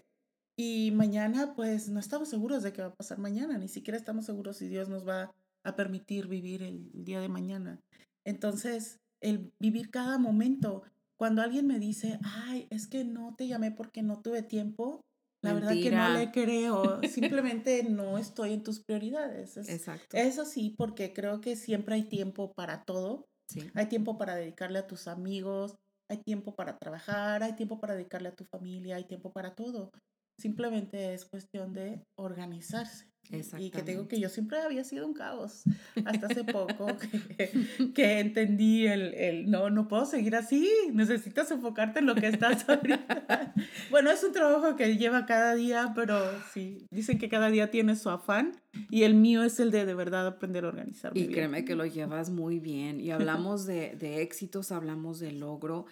y 0.56 0.90
mañana, 0.92 1.54
pues 1.54 1.88
no 1.88 1.98
estamos 1.98 2.28
seguros 2.28 2.62
de 2.62 2.72
qué 2.72 2.82
va 2.82 2.88
a 2.88 2.94
pasar 2.94 3.18
mañana, 3.18 3.58
ni 3.58 3.68
siquiera 3.68 3.96
estamos 3.96 4.26
seguros 4.26 4.58
si 4.58 4.68
Dios 4.68 4.88
nos 4.88 5.06
va 5.06 5.32
a 5.64 5.76
permitir 5.76 6.26
vivir 6.28 6.62
el 6.62 6.90
día 6.92 7.20
de 7.20 7.28
mañana. 7.28 7.80
Entonces, 8.24 9.00
el 9.20 9.52
vivir 9.58 9.90
cada 9.90 10.18
momento, 10.18 10.82
cuando 11.16 11.42
alguien 11.42 11.66
me 11.66 11.78
dice, 11.78 12.18
ay, 12.22 12.66
es 12.70 12.86
que 12.86 13.04
no 13.04 13.34
te 13.36 13.46
llamé 13.46 13.70
porque 13.70 14.02
no 14.02 14.20
tuve 14.20 14.42
tiempo, 14.42 15.04
la 15.42 15.54
verdad 15.54 15.72
que 15.72 15.90
no 15.90 16.08
le 16.10 16.30
creo, 16.30 17.00
simplemente 17.08 17.82
no 17.84 18.18
estoy 18.18 18.52
en 18.52 18.62
tus 18.62 18.80
prioridades. 18.80 19.56
Exacto. 19.56 20.16
Eso 20.16 20.44
sí, 20.44 20.74
porque 20.76 21.12
creo 21.12 21.40
que 21.40 21.56
siempre 21.56 21.96
hay 21.96 22.04
tiempo 22.04 22.52
para 22.52 22.84
todo. 22.84 23.26
Sí. 23.48 23.60
Hay 23.74 23.86
tiempo 23.86 24.18
para 24.18 24.36
dedicarle 24.36 24.78
a 24.78 24.86
tus 24.86 25.08
amigos, 25.08 25.74
hay 26.08 26.18
tiempo 26.18 26.54
para 26.54 26.78
trabajar, 26.78 27.42
hay 27.42 27.54
tiempo 27.54 27.80
para 27.80 27.94
dedicarle 27.94 28.28
a 28.28 28.34
tu 28.34 28.44
familia, 28.44 28.96
hay 28.96 29.04
tiempo 29.04 29.32
para 29.32 29.54
todo. 29.54 29.90
Simplemente 30.38 31.14
es 31.14 31.24
cuestión 31.24 31.72
de 31.72 32.04
organizarse. 32.16 33.12
Y 33.58 33.70
que 33.70 33.82
tengo 33.82 34.08
que 34.08 34.20
yo 34.20 34.28
siempre 34.28 34.58
había 34.58 34.84
sido 34.84 35.06
un 35.06 35.14
caos. 35.14 35.62
Hasta 36.04 36.26
hace 36.26 36.44
poco 36.44 36.86
que, 37.94 38.20
entendí 38.20 38.86
el, 38.86 39.14
el, 39.14 39.50
no, 39.50 39.70
no 39.70 39.88
puedo 39.88 40.04
seguir 40.04 40.36
así. 40.36 40.68
Necesitas 40.92 41.50
enfocarte 41.50 42.00
en 42.00 42.06
lo 42.06 42.14
que 42.14 42.26
estás 42.26 42.68
ahorita. 42.68 43.54
bueno, 43.90 44.10
es 44.10 44.22
un 44.22 44.32
trabajo 44.32 44.76
que 44.76 44.98
lleva 44.98 45.24
cada 45.24 45.54
día, 45.54 45.92
pero 45.94 46.20
sí, 46.52 46.86
dicen 46.90 47.18
que 47.18 47.30
cada 47.30 47.48
día 47.48 47.70
tiene 47.70 47.96
su 47.96 48.10
afán. 48.10 48.60
Y 48.90 49.04
el 49.04 49.14
mío 49.14 49.44
es 49.44 49.60
el 49.60 49.70
de 49.70 49.86
de 49.86 49.94
verdad 49.94 50.26
aprender 50.26 50.64
a 50.64 50.68
organizarme. 50.68 51.18
Y 51.18 51.28
créeme 51.28 51.64
que 51.64 51.74
lo 51.74 51.86
llevas 51.86 52.28
muy 52.28 52.58
bien. 52.58 53.00
Y 53.00 53.12
hablamos 53.12 53.64
de, 53.64 53.96
de 53.96 54.20
éxitos, 54.20 54.72
hablamos 54.72 55.20
de 55.20 55.32
logro. 55.32 55.86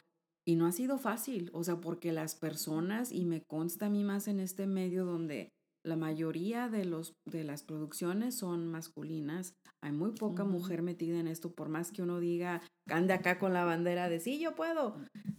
Y 0.51 0.57
no 0.57 0.67
ha 0.67 0.73
sido 0.73 0.99
fácil, 0.99 1.49
o 1.53 1.63
sea, 1.63 1.81
porque 1.81 2.11
las 2.11 2.35
personas, 2.35 3.13
y 3.13 3.25
me 3.25 3.41
consta 3.41 3.87
a 3.87 3.89
mí 3.89 4.03
más 4.03 4.27
en 4.27 4.41
este 4.41 4.67
medio 4.67 5.05
donde 5.05 5.53
la 5.87 5.95
mayoría 5.95 6.69
de, 6.69 6.85
los, 6.85 7.15
de 7.25 7.45
las 7.45 7.63
producciones 7.63 8.35
son 8.35 8.67
masculinas. 8.67 9.55
Hay 9.81 9.93
muy 9.93 10.11
poca 10.11 10.43
mujer 10.43 10.83
metida 10.83 11.21
en 11.21 11.29
esto, 11.29 11.53
por 11.53 11.69
más 11.69 11.93
que 11.93 12.03
uno 12.03 12.19
diga, 12.19 12.63
ande 12.89 13.15
acá 13.15 13.39
con 13.39 13.53
la 13.53 13.65
bandera 13.65 14.09
de 14.09 14.19
sí, 14.19 14.41
yo 14.41 14.57
puedo. 14.57 14.97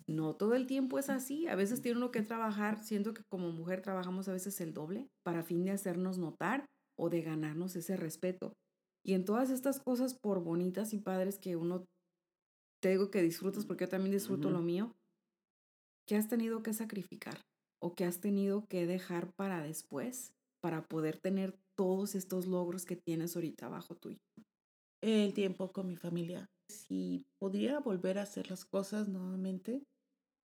No 0.07 0.33
todo 0.37 0.55
el 0.55 0.65
tiempo 0.65 0.97
es 0.97 1.09
así. 1.09 1.45
A 1.47 1.55
veces 1.55 1.81
tiene 1.81 1.97
uno 1.97 2.11
que 2.11 2.21
trabajar, 2.21 2.81
siento 2.81 3.13
que 3.13 3.23
como 3.29 3.51
mujer 3.51 3.81
trabajamos 3.81 4.29
a 4.29 4.31
veces 4.31 4.61
el 4.61 4.73
doble 4.73 5.09
para 5.25 5.43
fin 5.43 5.65
de 5.65 5.71
hacernos 5.71 6.19
notar 6.19 6.63
o 6.97 7.09
de 7.09 7.21
ganarnos 7.21 7.75
ese 7.75 7.97
respeto. 7.97 8.53
Y 9.05 9.13
en 9.15 9.25
todas 9.25 9.49
estas 9.49 9.81
cosas, 9.81 10.17
por 10.17 10.41
bonitas 10.41 10.93
y 10.93 10.99
padres 10.99 11.37
que 11.37 11.57
uno 11.57 11.83
te 12.81 12.89
digo 12.89 13.11
que 13.11 13.21
disfrutas, 13.21 13.65
porque 13.65 13.85
yo 13.85 13.89
también 13.89 14.11
disfruto 14.11 14.49
lo 14.49 14.61
mío, 14.61 14.95
¿qué 16.11 16.17
has 16.17 16.27
tenido 16.27 16.61
que 16.61 16.73
sacrificar? 16.73 17.39
o 17.81 17.95
que 17.95 18.03
has 18.03 18.19
tenido 18.19 18.67
que 18.67 18.85
dejar 18.85 19.31
para 19.33 19.63
después 19.63 20.33
para 20.61 20.83
poder 20.83 21.17
tener 21.17 21.57
todos 21.77 22.15
estos 22.15 22.47
logros 22.47 22.85
que 22.85 22.97
tienes 22.97 23.35
ahorita 23.35 23.69
bajo 23.69 23.95
tuyo? 23.95 24.19
El 25.01 25.33
tiempo 25.33 25.71
con 25.71 25.87
mi 25.87 25.95
familia. 25.95 26.45
Si 26.69 27.25
pudiera 27.39 27.79
volver 27.79 28.19
a 28.19 28.23
hacer 28.23 28.49
las 28.49 28.65
cosas 28.65 29.07
nuevamente, 29.07 29.83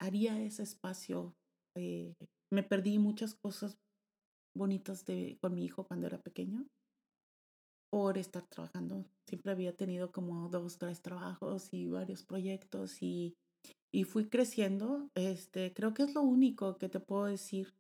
haría 0.01 0.41
ese 0.43 0.63
espacio. 0.63 1.35
Eh, 1.77 2.15
me 2.51 2.63
perdí 2.63 2.99
muchas 2.99 3.35
cosas 3.35 3.77
bonitas 4.57 5.05
de, 5.05 5.39
con 5.43 5.55
mi 5.55 5.67
hijo 5.67 5.85
cuando 5.87 6.07
era 6.07 6.19
pequeño 6.19 6.67
por 7.93 8.17
estar 8.17 8.43
trabajando. 8.49 9.05
Siempre 9.29 9.53
había 9.53 9.77
tenido 9.77 10.13
como 10.13 10.49
dos, 10.49 10.79
tres 10.79 11.03
trabajos 11.03 11.69
y 11.73 11.89
varios 11.89 12.25
proyectos 12.25 13.03
y 13.03 13.35
y 13.91 14.05
fui 14.05 14.29
creciendo, 14.29 15.11
este, 15.15 15.73
creo 15.75 15.95
que 15.95 16.05
es 16.05 16.15
lo 16.15 16.23
único 16.23 16.79
que 16.79 16.89
te 16.89 17.01
puedo 17.01 17.27
decir. 17.27 17.75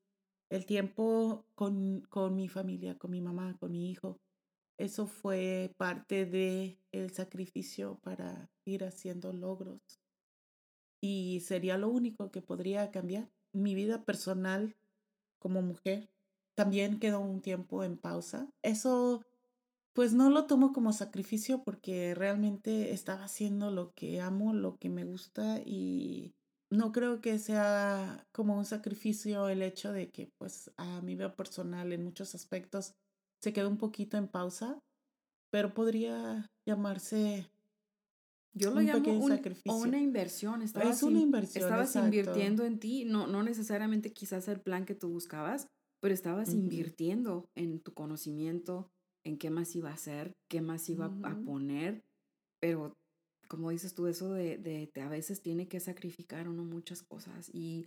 El 0.51 0.67
tiempo 0.67 1.47
con, 1.55 2.03
con 2.11 2.37
mi 2.37 2.49
familia, 2.49 2.99
con 2.99 3.11
mi 3.11 3.23
mamá, 3.23 3.57
con 3.59 3.73
mi 3.73 3.91
hijo, 3.91 4.21
eso 4.77 5.07
fue 5.07 5.75
parte 5.77 6.27
de 6.27 6.79
el 6.91 7.13
sacrificio 7.13 7.99
para 8.03 8.51
ir 8.65 8.85
haciendo 8.85 9.33
logros. 9.33 9.81
Y 11.01 11.41
sería 11.41 11.79
lo 11.79 11.89
único 11.89 12.31
que 12.31 12.43
podría 12.43 12.91
cambiar. 12.91 13.31
Mi 13.53 13.75
vida 13.75 14.05
personal 14.05 14.77
como 15.39 15.63
mujer 15.63 16.11
también 16.55 16.99
quedó 16.99 17.21
un 17.21 17.41
tiempo 17.41 17.85
en 17.85 17.97
pausa. 17.97 18.49
Eso 18.63 19.25
pues 19.95 20.15
no 20.15 20.31
lo 20.31 20.47
tomo 20.47 20.73
como 20.73 20.93
sacrificio 20.93 21.63
porque 21.63 22.15
realmente 22.15 22.93
estaba 22.93 23.25
haciendo 23.25 23.71
lo 23.71 23.93
que 23.95 24.21
amo, 24.21 24.55
lo 24.55 24.77
que 24.77 24.89
me 24.89 25.05
gusta 25.05 25.61
y 25.65 26.35
no 26.71 26.93
creo 26.93 27.21
que 27.21 27.39
sea 27.39 28.27
como 28.33 28.57
un 28.57 28.65
sacrificio 28.65 29.49
el 29.49 29.63
hecho 29.63 29.93
de 29.93 30.11
que 30.11 30.31
pues 30.39 30.71
a 30.77 31.03
mi 31.03 31.15
vida 31.15 31.37
personal 31.37 31.93
en 31.93 32.05
muchos 32.05 32.35
aspectos 32.35 32.95
se 33.43 33.53
quedó 33.53 33.69
un 33.69 33.77
poquito 33.77 34.17
en 34.17 34.29
pausa, 34.29 34.79
pero 35.51 35.75
podría 35.75 36.47
llamarse 36.67 37.51
yo 38.55 38.71
lo 38.71 38.81
llamo 38.81 39.19
un, 39.19 39.31
sacrificio. 39.31 39.75
una 39.75 39.99
inversión. 39.99 40.63
Estabas 40.63 40.99
es 40.99 41.03
una 41.03 41.21
inversión. 41.21 41.65
Estabas 41.65 41.97
invirtiendo 41.97 42.65
en 42.65 42.79
ti, 42.79 43.05
no, 43.05 43.27
no 43.27 43.43
necesariamente 43.43 44.13
quizás 44.13 44.47
el 44.49 44.61
plan 44.61 44.85
que 44.85 44.95
tú 44.95 45.09
buscabas, 45.09 45.69
pero 46.01 46.13
estabas 46.13 46.53
invirtiendo 46.53 47.49
en 47.55 47.81
tu 47.81 47.95
conocimiento, 47.95 48.91
en 49.25 49.39
qué 49.39 49.51
más 49.51 49.75
iba 49.77 49.91
a 49.91 49.95
hacer, 49.95 50.37
qué 50.49 50.61
más 50.61 50.89
iba 50.89 51.07
a 51.07 51.37
poner, 51.45 52.05
pero 52.61 52.97
como 53.49 53.71
dices 53.71 53.95
tú, 53.95 54.07
eso 54.07 54.33
de, 54.33 54.57
de, 54.57 54.91
a 55.03 55.09
veces 55.09 55.43
tiene 55.43 55.69
que 55.69 55.79
sacrificar 55.79 56.49
uno 56.49 56.65
muchas 56.65 57.03
cosas 57.03 57.51
y 57.53 57.87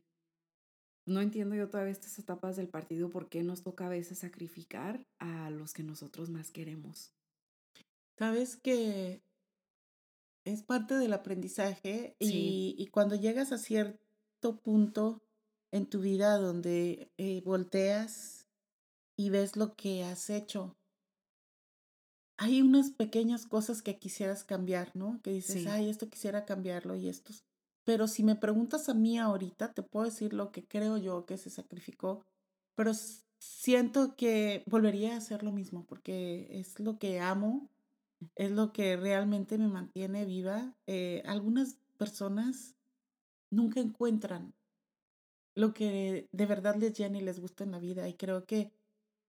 no 1.07 1.21
entiendo 1.21 1.55
yo 1.55 1.69
todavía 1.69 1.91
estas 1.91 2.19
etapas 2.19 2.55
del 2.55 2.69
partido 2.69 3.09
por 3.09 3.29
qué 3.29 3.43
nos 3.43 3.63
toca 3.63 3.87
a 3.87 3.89
veces 3.89 4.19
sacrificar 4.19 5.05
a 5.17 5.49
los 5.49 5.73
que 5.73 5.83
nosotros 5.83 6.29
más 6.29 6.51
queremos. 6.51 7.13
Sabes 8.17 8.57
que 8.57 9.21
es 10.45 10.63
parte 10.63 10.95
del 10.95 11.13
aprendizaje 11.13 12.15
y, 12.19 12.75
y, 12.77 12.87
cuando 12.87 13.15
llegas 13.15 13.51
a 13.51 13.57
cierto 13.57 14.61
punto 14.61 15.23
en 15.71 15.87
tu 15.87 15.99
vida 15.99 16.37
donde 16.37 17.11
eh, 17.17 17.41
volteas 17.43 18.47
y 19.17 19.29
ves 19.29 19.55
lo 19.57 19.75
que 19.75 20.03
has 20.03 20.29
hecho 20.29 20.75
hay 22.37 22.61
unas 22.61 22.91
pequeñas 22.91 23.45
cosas 23.45 23.81
que 23.81 23.97
quisieras 23.97 24.43
cambiar, 24.43 24.95
¿no? 24.95 25.21
Que 25.21 25.31
dices, 25.31 25.67
ay, 25.67 25.89
esto 25.89 26.09
quisiera 26.09 26.45
cambiarlo 26.45 26.95
y 26.95 27.07
esto. 27.07 27.33
Pero 27.85 28.07
si 28.07 28.23
me 28.23 28.35
preguntas 28.35 28.89
a 28.89 28.93
mí 28.93 29.17
ahorita, 29.17 29.73
te 29.73 29.83
puedo 29.83 30.05
decir 30.05 30.33
lo 30.33 30.51
que 30.51 30.65
creo 30.65 30.97
yo 30.97 31.25
que 31.25 31.37
se 31.37 31.49
sacrificó, 31.49 32.25
pero 32.75 32.91
siento 33.39 34.15
que 34.15 34.63
volvería 34.65 35.13
a 35.13 35.17
hacer 35.17 35.43
lo 35.43 35.51
mismo 35.51 35.85
porque 35.85 36.47
es 36.49 36.79
lo 36.79 36.97
que 36.97 37.19
amo, 37.19 37.69
es 38.35 38.51
lo 38.51 38.73
que 38.73 38.97
realmente 38.97 39.57
me 39.57 39.67
mantiene 39.67 40.25
viva. 40.25 40.75
Eh, 40.87 41.21
algunas 41.25 41.77
personas 41.97 42.75
nunca 43.49 43.79
encuentran 43.79 44.53
lo 45.53 45.73
que 45.73 46.27
de 46.31 46.45
verdad 46.45 46.75
les 46.75 46.93
llena 46.93 47.17
y 47.17 47.21
les 47.21 47.39
gusta 47.39 47.63
en 47.63 47.71
la 47.71 47.79
vida 47.79 48.09
y 48.09 48.15
creo 48.15 48.45
que 48.45 48.71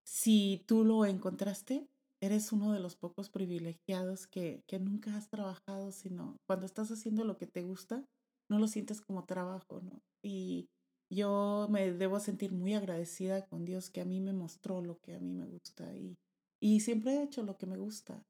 si 0.03 0.65
tú 0.67 0.85
lo 0.85 1.05
encontraste, 1.05 1.87
eres 2.27 2.53
uno 2.53 2.73
de 2.73 2.81
los 2.81 2.97
pocos 2.97 3.31
privilegiados 3.31 4.27
que, 4.27 4.63
que 4.69 4.79
nunca 4.79 5.17
has 5.17 5.29
trabajado, 5.29 5.93
sino 5.93 6.37
cuando 6.47 6.67
estás 6.67 6.91
haciendo 6.91 7.25
lo 7.25 7.37
que 7.37 7.47
te 7.47 7.63
gusta, 7.63 8.05
no 8.51 8.59
lo 8.59 8.69
sientes 8.69 9.01
como 9.01 9.25
trabajo, 9.25 9.81
¿no? 9.81 10.03
Y 10.23 10.69
yo 11.13 11.69
me 11.71 11.93
debo 11.93 12.21
sentir 12.21 12.53
muy 12.53 12.75
agradecida 12.75 13.47
con 13.47 13.65
Dios 13.65 13.91
que 13.91 14.01
a 14.01 14.05
mí 14.05 14.21
me 14.21 14.33
mostró 14.33 14.83
lo 14.83 14.99
que 14.99 15.15
a 15.15 15.21
mí 15.21 15.33
me 15.33 15.47
gusta 15.47 15.95
y, 15.95 16.17
y 16.61 16.81
siempre 16.81 17.13
he 17.13 17.23
hecho 17.23 17.43
lo 17.43 17.57
que 17.57 17.67
me 17.67 17.77
gusta. 17.77 18.23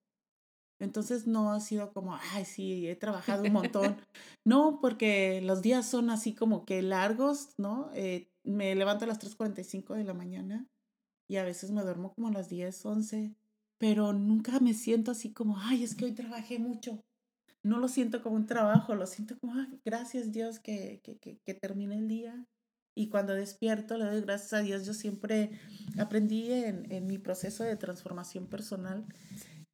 Entonces 0.79 1.27
no 1.27 1.53
ha 1.53 1.61
sido 1.61 1.93
como, 1.93 2.19
ay, 2.33 2.45
sí, 2.45 2.87
he 2.87 2.97
trabajado 2.97 3.45
un 3.45 3.53
montón. 3.53 3.97
no, 4.47 4.79
porque 4.81 5.41
los 5.43 5.63
días 5.63 5.89
son 5.89 6.11
así 6.11 6.35
como 6.35 6.67
que 6.67 6.83
largos, 6.83 7.55
¿no? 7.59 7.91
Eh, 7.95 8.29
me 8.45 8.75
levanto 8.75 9.05
a 9.05 9.09
las 9.09 9.19
3.45 9.19 9.95
de 9.95 10.05
la 10.05 10.13
mañana 10.13 10.67
y 11.29 11.37
a 11.37 11.45
veces 11.45 11.71
me 11.71 11.83
duermo 11.83 12.13
como 12.15 12.29
a 12.29 12.33
las 12.33 12.49
10, 12.51 12.85
11 12.85 13.35
pero 13.79 14.13
nunca 14.13 14.61
me 14.61 14.75
siento 14.75 15.11
así 15.11 15.33
como, 15.33 15.59
ay, 15.59 15.85
es 15.85 15.95
que 15.95 16.07
hoy 16.07 16.13
trabajé 16.13 16.59
mucho. 16.59 17.01
No 17.63 17.79
lo 17.79 17.89
siento 17.89 18.23
como 18.23 18.37
un 18.37 18.47
trabajo, 18.47 18.95
lo 18.95 19.07
siento 19.07 19.39
como, 19.39 19.55
ay, 19.55 19.81
gracias 19.85 20.33
Dios 20.33 20.61
que, 20.61 21.01
que, 21.03 21.19
que, 21.19 21.39
que 21.45 21.55
termine 21.55 21.97
el 21.97 22.09
día. 22.09 22.47
Y 22.95 23.09
cuando 23.09 23.35
despierto, 23.35 23.99
le 23.99 24.07
doy 24.07 24.23
gracias 24.23 24.55
a 24.55 24.61
Dios. 24.63 24.87
Yo 24.87 24.95
siempre 24.95 25.51
aprendí 25.99 26.51
en, 26.51 26.91
en 26.91 27.07
mi 27.07 27.19
proceso 27.19 27.65
de 27.65 27.77
transformación 27.77 28.47
personal 28.47 29.07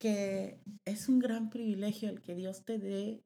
que 0.03 0.61
es 0.85 1.09
un 1.09 1.21
gran 1.21 1.49
privilegio 1.49 2.11
el 2.11 2.23
que 2.23 2.35
Dios 2.35 2.65
te 2.65 2.81
dé 2.81 3.23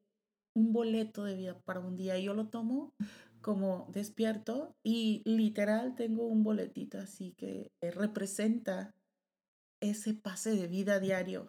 un 0.54 0.74
boleto 0.74 1.24
de 1.24 1.34
vida 1.34 1.58
para 1.60 1.80
un 1.80 1.96
día. 1.96 2.18
Yo 2.18 2.34
lo 2.34 2.48
tomo 2.48 2.92
como 3.40 3.88
despierto 3.94 4.76
y 4.82 5.22
literal 5.24 5.94
tengo 5.94 6.26
un 6.26 6.42
boletito 6.42 6.98
así 6.98 7.32
que 7.38 7.70
representa 7.80 8.95
ese 9.80 10.14
pase 10.14 10.50
de 10.50 10.66
vida 10.66 11.00
diario. 11.00 11.48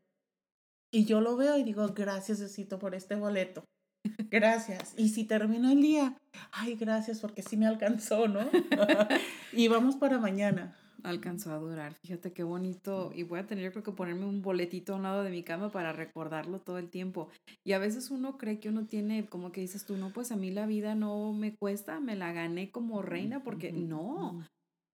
Y 0.91 1.05
yo 1.05 1.21
lo 1.21 1.35
veo 1.35 1.57
y 1.57 1.63
digo, 1.63 1.87
gracias, 1.89 2.39
Diosito, 2.39 2.79
por 2.79 2.95
este 2.95 3.15
boleto. 3.15 3.65
Gracias. 4.31 4.93
Y 4.97 5.09
si 5.09 5.25
termino 5.25 5.69
el 5.69 5.81
día, 5.81 6.17
ay, 6.51 6.75
gracias, 6.75 7.19
porque 7.19 7.41
sí 7.41 7.57
me 7.57 7.67
alcanzó, 7.67 8.27
¿no? 8.27 8.39
y 9.51 9.67
vamos 9.67 9.97
para 9.97 10.17
mañana. 10.17 10.77
Alcanzó 11.03 11.51
a 11.51 11.57
durar. 11.57 11.93
Fíjate 11.93 12.31
qué 12.31 12.43
bonito. 12.43 13.11
Y 13.13 13.23
voy 13.23 13.39
a 13.39 13.47
tener, 13.47 13.65
yo 13.65 13.71
creo 13.71 13.83
que 13.83 13.91
ponerme 13.91 14.25
un 14.25 14.41
boletito 14.41 14.93
a 14.93 14.95
un 14.95 15.03
lado 15.03 15.23
de 15.23 15.29
mi 15.29 15.43
cama 15.43 15.71
para 15.71 15.93
recordarlo 15.93 16.59
todo 16.59 16.77
el 16.77 16.89
tiempo. 16.89 17.29
Y 17.65 17.73
a 17.73 17.79
veces 17.79 18.09
uno 18.09 18.37
cree 18.37 18.59
que 18.59 18.69
uno 18.69 18.87
tiene, 18.87 19.25
como 19.27 19.51
que 19.51 19.61
dices 19.61 19.85
tú, 19.85 19.97
no, 19.97 20.11
pues 20.11 20.31
a 20.31 20.37
mí 20.37 20.51
la 20.51 20.65
vida 20.65 20.95
no 20.95 21.33
me 21.33 21.55
cuesta, 21.55 21.99
me 21.99 22.15
la 22.15 22.31
gané 22.31 22.71
como 22.71 23.01
reina, 23.01 23.43
porque 23.43 23.71
no, 23.71 24.45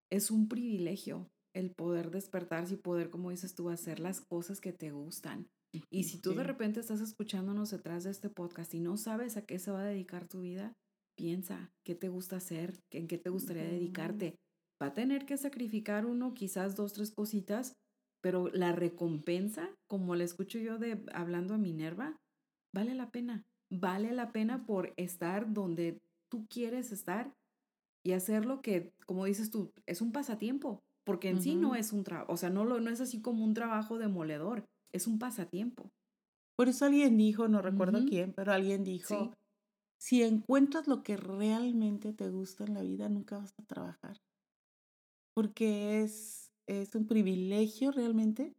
es 0.10 0.32
un 0.32 0.48
privilegio 0.48 1.30
el 1.54 1.72
poder 1.72 2.12
despertarse 2.12 2.76
y 2.76 2.78
poder, 2.78 3.10
como 3.10 3.30
dices 3.30 3.56
tú, 3.56 3.70
hacer 3.70 4.00
las 4.00 4.22
cosas 4.22 4.60
que 4.60 4.74
te 4.74 4.92
gustan. 4.92 5.48
Y 5.90 6.04
si 6.04 6.20
tú 6.20 6.36
de 6.36 6.44
repente 6.44 6.80
estás 6.80 7.02
escuchándonos 7.02 7.72
detrás 7.72 8.04
de 8.04 8.12
este 8.12 8.30
podcast 8.30 8.74
y 8.74 8.80
no 8.80 8.98
sabes 8.98 9.38
a 9.38 9.46
qué 9.46 9.58
se 9.58 9.72
va 9.72 9.82
a 9.82 9.86
dedicar 9.86 10.28
tu 10.28 10.42
vida, 10.42 10.74
piensa 11.16 11.72
qué 11.84 11.96
te 11.96 12.10
gusta 12.10 12.38
hacer, 12.38 12.80
en 12.92 13.08
qué 13.08 13.18
te 13.18 13.30
gustaría 13.30 13.64
dedicarte. 13.64 14.38
Va 14.82 14.88
a 14.88 14.94
tener 14.94 15.26
que 15.26 15.38
sacrificar 15.38 16.06
uno, 16.06 16.34
quizás 16.34 16.76
dos, 16.76 16.94
tres 16.94 17.12
cositas, 17.12 17.74
pero 18.22 18.50
la 18.50 18.72
recompensa, 18.72 19.70
como 19.88 20.16
le 20.16 20.24
escucho 20.24 20.60
yo 20.60 20.78
de 20.78 21.04
hablando 21.14 21.56
a 21.56 21.58
Minerva, 21.58 22.18
vale 22.74 22.94
la 22.94 23.10
pena. 23.10 23.44
Vale 23.72 24.12
la 24.14 24.32
pena 24.32 24.66
por 24.66 24.94
estar 24.98 25.52
donde 25.54 26.00
tú 26.30 26.46
quieres 26.48 26.92
estar 26.92 27.34
y 28.06 28.12
hacer 28.12 28.46
lo 28.46 28.62
que, 28.62 28.92
como 29.08 29.26
dices 29.26 29.50
tú, 29.50 29.72
es 29.86 30.02
un 30.02 30.12
pasatiempo, 30.12 30.84
porque 31.06 31.30
en 31.30 31.42
sí 31.42 31.56
no 31.56 31.76
es 31.76 31.92
un 31.92 32.04
trabajo, 32.04 32.32
o 32.32 32.38
sea, 32.38 32.50
no, 32.50 32.66
lo, 32.66 32.80
no 32.80 32.90
es 32.90 33.02
así 33.02 33.22
como 33.22 33.44
un 33.44 33.54
trabajo 33.54 33.98
demoledor, 33.98 34.66
es 34.94 35.08
un 35.08 35.20
pasatiempo. 35.20 35.92
Por 36.56 36.70
eso 36.70 36.86
alguien 36.86 37.18
dijo, 37.18 37.48
no 37.48 37.62
recuerdo 37.62 38.06
quién, 38.06 38.34
pero 38.34 38.54
alguien 38.54 38.84
dijo, 38.84 39.34
si 40.00 40.24
encuentras 40.24 40.88
lo 40.88 41.04
que 41.04 41.18
realmente 41.18 42.14
te 42.14 42.30
gusta 42.30 42.66
en 42.66 42.76
la 42.76 42.82
vida, 42.82 43.10
nunca 43.10 43.38
vas 43.38 43.54
a 43.58 43.66
trabajar. 43.66 44.18
Porque 45.34 46.04
es, 46.04 46.52
es 46.68 46.94
un 46.94 47.08
privilegio 47.08 47.92
realmente 47.92 48.54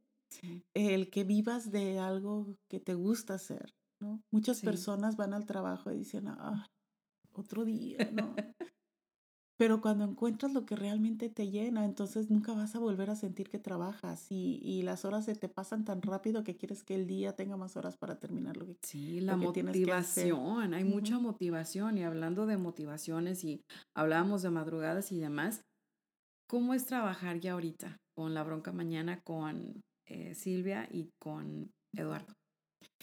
el 0.75 1.11
que 1.11 1.23
vivas 1.23 1.71
de 1.71 2.01
algo 2.01 2.57
que 2.69 2.81
te 2.81 2.95
gusta 2.95 3.35
hacer, 3.35 3.75
¿no? 4.01 4.23
Muchas 4.33 4.61
personas 4.61 5.17
van 5.17 5.35
al 5.35 5.47
trabajo 5.47 5.93
y 5.93 5.99
dicen, 5.99 6.27
ah, 6.29 6.67
otro 7.33 7.65
día, 7.65 7.99
¿no? 8.13 8.35
Pero 9.57 9.81
cuando 9.81 10.05
encuentras 10.05 10.53
lo 10.53 10.67
que 10.67 10.77
realmente 10.77 11.29
te 11.31 11.51
llena, 11.51 11.85
entonces 11.85 12.31
nunca 12.31 12.53
vas 12.55 12.75
a 12.75 12.81
volver 12.81 13.11
a 13.11 13.17
sentir 13.17 13.49
que 13.49 13.59
trabajas 13.59 14.27
y, 14.31 14.59
y 14.63 14.83
las 14.83 15.05
horas 15.05 15.25
se 15.27 15.35
te 15.37 15.49
pasan 15.49 15.85
tan 15.85 16.03
rápido 16.03 16.45
que 16.45 16.57
quieres 16.57 16.83
que 16.85 16.95
el 16.97 17.07
día 17.07 17.35
tenga 17.37 17.57
más 17.57 17.77
horas 17.77 17.97
para 17.97 18.19
terminar 18.19 18.57
lo 18.57 18.67
que 18.67 18.77
Sí, 18.83 19.21
la 19.21 19.37
motivación, 19.39 20.75
hay 20.75 20.85
mucha 20.85 21.19
motivación 21.19 21.97
y 21.97 22.05
hablando 22.05 22.45
de 22.47 22.59
motivaciones 22.59 23.43
y 23.45 23.63
hablábamos 23.97 24.43
de 24.43 24.51
madrugadas 24.51 25.11
y 25.11 25.19
demás, 25.19 25.63
¿cómo 26.49 26.75
es 26.75 26.87
trabajar 26.87 27.41
ya 27.41 27.53
ahorita 27.55 27.99
con 28.17 28.35
la 28.35 28.45
bronca 28.45 28.73
mañana 28.73 29.21
con 29.25 29.83
eh, 30.07 30.35
Silvia 30.35 30.89
y 30.91 31.11
con 31.21 31.71
Eduardo? 31.97 32.35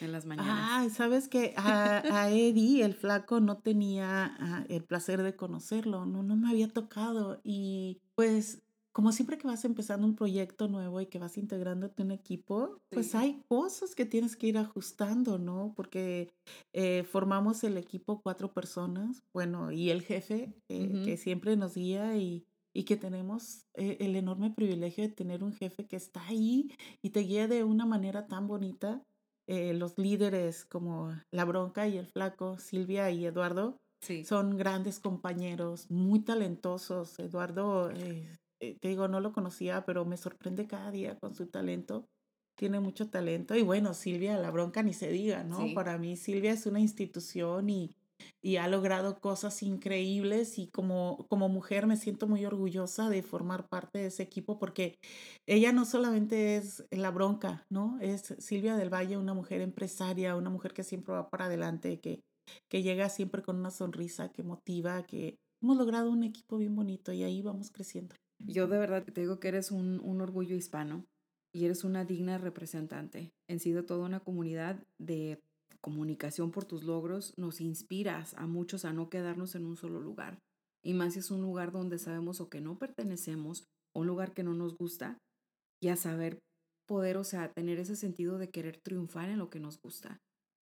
En 0.02 0.12
las 0.12 0.26
mañanas. 0.26 0.58
Ah, 0.58 0.88
sabes 0.90 1.28
que 1.28 1.54
a, 1.56 2.30
Eddie, 2.32 2.84
el 2.84 2.96
flaco, 2.96 3.40
no 3.40 3.60
tenía 3.60 4.36
ah, 4.40 4.66
el 4.68 4.84
placer 4.84 5.22
de 5.22 5.36
conocerlo, 5.36 6.06
no, 6.06 6.24
no 6.24 6.36
me 6.36 6.50
había 6.50 6.68
tocado. 6.68 7.40
Y 7.44 8.02
pues, 8.16 8.64
como 8.92 9.12
siempre 9.12 9.38
que 9.38 9.48
vas 9.48 9.64
empezando 9.64 10.08
un 10.08 10.16
proyecto 10.16 10.68
nuevo 10.68 11.00
y 11.00 11.06
que 11.06 11.20
vas 11.20 11.38
integrándote 11.38 12.02
en 12.02 12.08
un 12.08 12.12
equipo, 12.14 12.82
pues 12.90 13.14
hay 13.14 13.44
cosas 13.48 13.94
que 13.94 14.06
tienes 14.06 14.36
que 14.36 14.48
ir 14.48 14.58
ajustando, 14.58 15.38
¿no? 15.38 15.74
Porque 15.76 16.34
eh, 16.74 17.04
formamos 17.04 17.64
el 17.64 17.78
equipo 17.78 18.22
cuatro 18.22 18.54
personas, 18.54 19.22
bueno, 19.34 19.72
y 19.72 19.92
el 19.92 20.02
jefe 20.02 20.54
eh, 20.68 21.04
que 21.06 21.16
siempre 21.16 21.56
nos 21.56 21.76
guía 21.76 22.18
y 22.18 22.46
y 22.74 22.84
que 22.84 22.98
tenemos 22.98 23.66
eh, 23.74 23.98
el 24.00 24.16
enorme 24.16 24.52
privilegio 24.52 25.04
de 25.04 25.14
tener 25.14 25.44
un 25.44 25.54
jefe 25.54 25.88
que 25.88 25.96
está 25.96 26.26
ahí 26.28 26.70
y 27.02 27.10
te 27.10 27.22
guía 27.22 27.48
de 27.48 27.64
una 27.64 27.86
manera 27.86 28.28
tan 28.28 28.48
bonita 28.48 29.04
eh, 29.52 29.74
los 29.74 29.98
líderes 29.98 30.64
como 30.64 31.14
La 31.30 31.44
Bronca 31.44 31.86
y 31.86 31.98
el 31.98 32.08
Flaco, 32.08 32.58
Silvia 32.58 33.12
y 33.12 33.26
Eduardo, 33.26 33.82
son 34.24 34.56
grandes 34.56 35.02
compañeros, 35.02 35.92
muy 35.92 36.22
talentosos. 36.22 37.20
Eduardo, 37.20 37.92
eh, 37.92 38.34
eh, 38.62 38.78
te 38.80 38.88
digo, 38.88 39.10
no 39.10 39.20
lo 39.20 39.34
conocía, 39.34 39.84
pero 39.84 40.06
me 40.06 40.16
sorprende 40.16 40.68
cada 40.68 40.90
día 40.90 41.20
con 41.20 41.36
su 41.36 41.48
talento. 41.48 42.08
Tiene 42.56 42.80
mucho 42.80 43.10
talento. 43.10 43.54
Y 43.54 43.62
bueno, 43.62 43.94
Silvia, 43.94 44.38
La 44.38 44.52
Bronca 44.52 44.84
ni 44.84 44.94
se 44.94 45.12
diga, 45.12 45.44
¿no? 45.44 45.74
Para 45.76 45.98
mí 45.98 46.16
Silvia 46.16 46.54
es 46.54 46.66
una 46.66 46.80
institución 46.80 47.70
y 47.70 47.94
y 48.42 48.58
ha 48.58 48.68
logrado 48.68 49.20
cosas 49.20 49.62
increíbles 49.64 50.58
y 50.58 50.68
como, 50.68 51.26
como 51.30 51.50
mujer 51.50 51.88
me 51.88 51.98
siento 51.98 52.28
muy 52.28 52.46
orgullosa 52.46 53.10
de 53.10 53.22
formar 53.22 53.68
parte 53.68 54.00
de 54.00 54.08
ese 54.08 54.24
equipo 54.24 54.58
porque 54.60 54.98
ella 55.48 55.72
no 55.72 55.86
solamente 55.86 56.58
es 56.58 56.86
la 56.92 57.12
bronca, 57.12 57.66
¿no? 57.70 58.00
Es 58.02 58.36
Silvia 58.40 58.76
del 58.76 58.94
Valle, 58.94 59.18
una 59.18 59.34
mujer 59.34 59.62
empresaria, 59.62 60.36
una 60.36 60.50
mujer 60.50 60.74
que 60.74 60.84
siempre 60.84 61.14
va 61.14 61.30
para 61.30 61.46
adelante, 61.46 62.00
que, 62.00 62.22
que 62.70 62.82
llega 62.82 63.10
siempre 63.10 63.42
con 63.42 63.58
una 63.58 63.72
sonrisa, 63.72 64.32
que 64.32 64.44
motiva, 64.44 65.04
que 65.04 65.38
hemos 65.62 65.78
logrado 65.78 66.12
un 66.12 66.24
equipo 66.24 66.58
bien 66.58 66.76
bonito 66.76 67.12
y 67.14 67.24
ahí 67.24 67.42
vamos 67.42 67.72
creciendo. 67.72 68.16
Yo 68.40 68.68
de 68.68 68.80
verdad 68.80 69.04
te 69.04 69.22
digo 69.22 69.40
que 69.40 69.50
eres 69.50 69.72
un, 69.72 70.00
un 70.04 70.22
orgullo 70.22 70.56
hispano 70.56 71.06
y 71.54 71.66
eres 71.66 71.84
una 71.84 72.06
digna 72.06 72.38
representante 72.38 73.34
en 73.50 73.60
sí 73.60 73.72
de 73.72 73.84
toda 73.84 74.06
una 74.06 74.22
comunidad 74.22 74.84
de 74.98 75.40
comunicación 75.82 76.52
por 76.52 76.66
tus 76.66 76.84
logros, 76.84 77.34
nos 77.38 77.60
inspiras 77.60 78.34
a 78.36 78.48
muchos 78.48 78.86
a 78.86 78.94
no 78.94 79.10
quedarnos 79.10 79.56
en 79.56 79.66
un 79.66 79.76
solo 79.76 80.00
lugar. 80.00 80.40
Y 80.84 80.94
más 80.94 81.14
si 81.14 81.20
es 81.20 81.32
un 81.32 81.42
lugar 81.42 81.72
donde 81.72 82.00
sabemos 82.00 82.40
o 82.40 82.50
que 82.50 82.62
no 82.62 82.78
pertenecemos, 82.78 83.66
o 83.94 84.02
un 84.02 84.08
lugar 84.08 84.34
que 84.34 84.44
no 84.44 84.54
nos 84.54 84.78
gusta, 84.78 85.18
y 85.82 85.90
a 85.90 85.96
saber 85.96 86.40
poder, 86.88 87.18
o 87.18 87.24
sea, 87.24 87.52
tener 87.52 87.80
ese 87.80 87.96
sentido 87.96 88.38
de 88.38 88.50
querer 88.50 88.80
triunfar 88.82 89.30
en 89.30 89.40
lo 89.40 89.50
que 89.50 89.60
nos 89.60 89.80
gusta. 89.82 90.20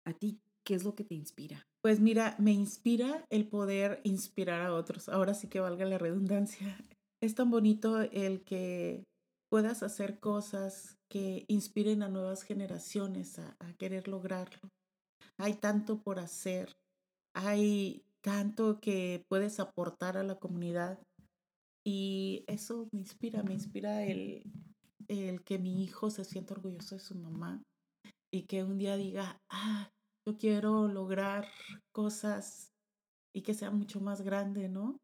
¿A 0.06 0.14
ti 0.14 0.40
qué 0.66 0.76
es 0.76 0.84
lo 0.84 0.96
que 0.96 1.04
te 1.04 1.16
inspira? 1.16 1.64
Pues 1.82 2.00
mira, 2.00 2.36
me 2.40 2.52
inspira 2.52 3.26
el 3.30 3.48
poder 3.48 4.02
inspirar 4.04 4.62
a 4.62 4.74
otros. 4.74 5.10
Ahora 5.10 5.34
sí 5.34 5.48
que 5.48 5.60
valga 5.60 5.86
la 5.86 5.98
redundancia. 5.98 6.78
Es 7.22 7.36
tan 7.36 7.50
bonito 7.50 8.02
el 8.02 8.44
que 8.44 9.06
puedas 9.50 9.82
hacer 9.82 10.20
cosas 10.20 10.98
que 11.10 11.46
inspiren 11.48 12.04
a 12.04 12.10
nuevas 12.10 12.44
generaciones 12.44 13.40
a, 13.40 13.56
a 13.62 13.72
querer 13.76 14.10
lograrlo 14.10 14.70
hay 15.40 15.56
tanto 15.56 16.02
por 16.02 16.20
hacer, 16.20 16.74
hay 17.36 18.04
tanto 18.22 18.80
que 18.80 19.26
puedes 19.30 19.60
aportar 19.60 20.18
a 20.18 20.24
la 20.24 20.36
comunidad 20.36 21.00
y 21.86 22.46
eso 22.48 22.88
me 22.92 23.00
inspira, 23.00 23.44
me 23.44 23.54
inspira 23.54 24.04
el, 24.04 24.44
el 25.08 25.44
que 25.44 25.60
mi 25.60 25.84
hijo 25.84 26.10
se 26.10 26.24
sienta 26.24 26.54
orgulloso 26.54 26.96
de 26.96 27.02
su 27.02 27.16
mamá 27.16 27.62
y 28.34 28.44
que 28.44 28.64
un 28.64 28.78
día 28.78 28.96
diga, 28.96 29.42
ah, 29.50 29.92
yo 30.26 30.38
quiero 30.38 30.88
lograr 30.88 31.48
cosas 31.92 32.72
y 33.36 33.42
que 33.42 33.54
sea 33.54 33.72
mucho 33.72 34.00
más 34.00 34.22
grande, 34.22 34.70
¿no? 34.70 34.98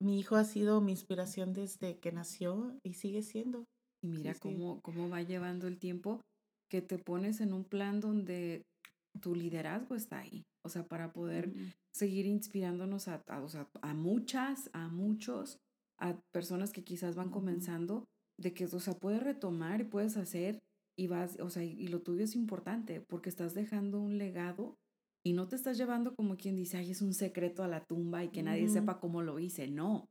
Mi 0.00 0.18
hijo 0.18 0.36
ha 0.36 0.44
sido 0.44 0.80
mi 0.80 0.92
inspiración 0.92 1.52
desde 1.52 1.98
que 1.98 2.10
nació 2.10 2.76
y 2.82 2.94
sigue 2.94 3.22
siendo. 3.22 3.64
Y 4.02 4.08
mira 4.08 4.34
cómo, 4.34 4.80
cómo 4.82 5.08
va 5.08 5.22
llevando 5.22 5.68
el 5.68 5.78
tiempo 5.78 6.20
que 6.68 6.82
te 6.82 6.98
pones 6.98 7.40
en 7.40 7.52
un 7.52 7.64
plan 7.64 8.00
donde 8.00 8.62
tu 9.20 9.34
liderazgo 9.34 9.94
está 9.94 10.18
ahí. 10.18 10.44
O 10.64 10.68
sea, 10.68 10.86
para 10.86 11.12
poder 11.12 11.52
seguir 11.92 12.26
inspirándonos 12.26 13.08
a, 13.08 13.22
a, 13.26 13.42
o 13.42 13.48
sea, 13.48 13.68
a 13.82 13.94
muchas, 13.94 14.70
a 14.72 14.88
muchos, 14.88 15.58
a 15.98 16.20
personas 16.32 16.72
que 16.72 16.84
quizás 16.84 17.16
van 17.16 17.30
comenzando, 17.30 18.04
de 18.38 18.54
que, 18.54 18.64
o 18.64 18.80
sea, 18.80 18.94
puedes 18.94 19.22
retomar 19.22 19.80
y 19.80 19.84
puedes 19.84 20.16
hacer 20.16 20.62
y 20.96 21.06
vas, 21.06 21.38
o 21.40 21.50
sea, 21.50 21.64
y, 21.64 21.88
lo 21.88 22.02
tuyo 22.02 22.24
es 22.24 22.34
importante 22.34 23.00
porque 23.00 23.28
estás 23.28 23.54
dejando 23.54 24.00
un 24.00 24.18
legado 24.18 24.78
y 25.24 25.32
no 25.32 25.48
te 25.48 25.56
estás 25.56 25.78
llevando 25.78 26.14
como 26.14 26.36
quien 26.36 26.56
dice, 26.56 26.76
ay, 26.76 26.90
es 26.90 27.02
un 27.02 27.14
secreto 27.14 27.62
a 27.62 27.68
la 27.68 27.84
tumba 27.84 28.24
y 28.24 28.28
que 28.28 28.42
nadie 28.42 28.68
sepa 28.68 28.98
cómo 29.00 29.22
lo 29.22 29.38
hice. 29.38 29.68
No. 29.68 30.08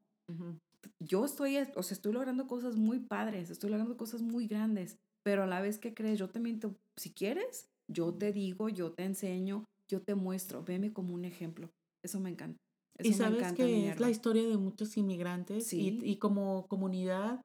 Yo 0.99 1.25
estoy, 1.25 1.57
o 1.75 1.83
sea, 1.83 1.95
estoy 1.95 2.13
logrando 2.13 2.47
cosas 2.47 2.77
muy 2.77 2.99
padres, 2.99 3.49
estoy 3.49 3.69
logrando 3.69 3.97
cosas 3.97 4.21
muy 4.21 4.47
grandes, 4.47 4.97
pero 5.21 5.43
a 5.43 5.47
la 5.47 5.61
vez 5.61 5.77
que 5.77 5.93
crees, 5.93 6.17
yo 6.17 6.29
te 6.29 6.39
miento, 6.39 6.77
si 6.95 7.13
quieres, 7.13 7.69
yo 7.91 8.13
te 8.13 8.31
digo, 8.31 8.69
yo 8.69 8.91
te 8.91 9.03
enseño, 9.03 9.65
yo 9.89 10.01
te 10.01 10.15
muestro, 10.15 10.63
veme 10.63 10.93
como 10.93 11.13
un 11.13 11.25
ejemplo. 11.25 11.69
Eso 12.03 12.19
me 12.19 12.29
encanta. 12.29 12.57
y 12.99 13.13
sabes 13.13 13.53
que 13.53 13.89
es 13.89 13.99
la 13.99 14.09
historia 14.09 14.47
de 14.47 14.57
muchos 14.57 14.97
inmigrantes 14.97 15.71
y, 15.73 15.99
y, 16.03 16.17
como 16.17 16.67
comunidad 16.67 17.41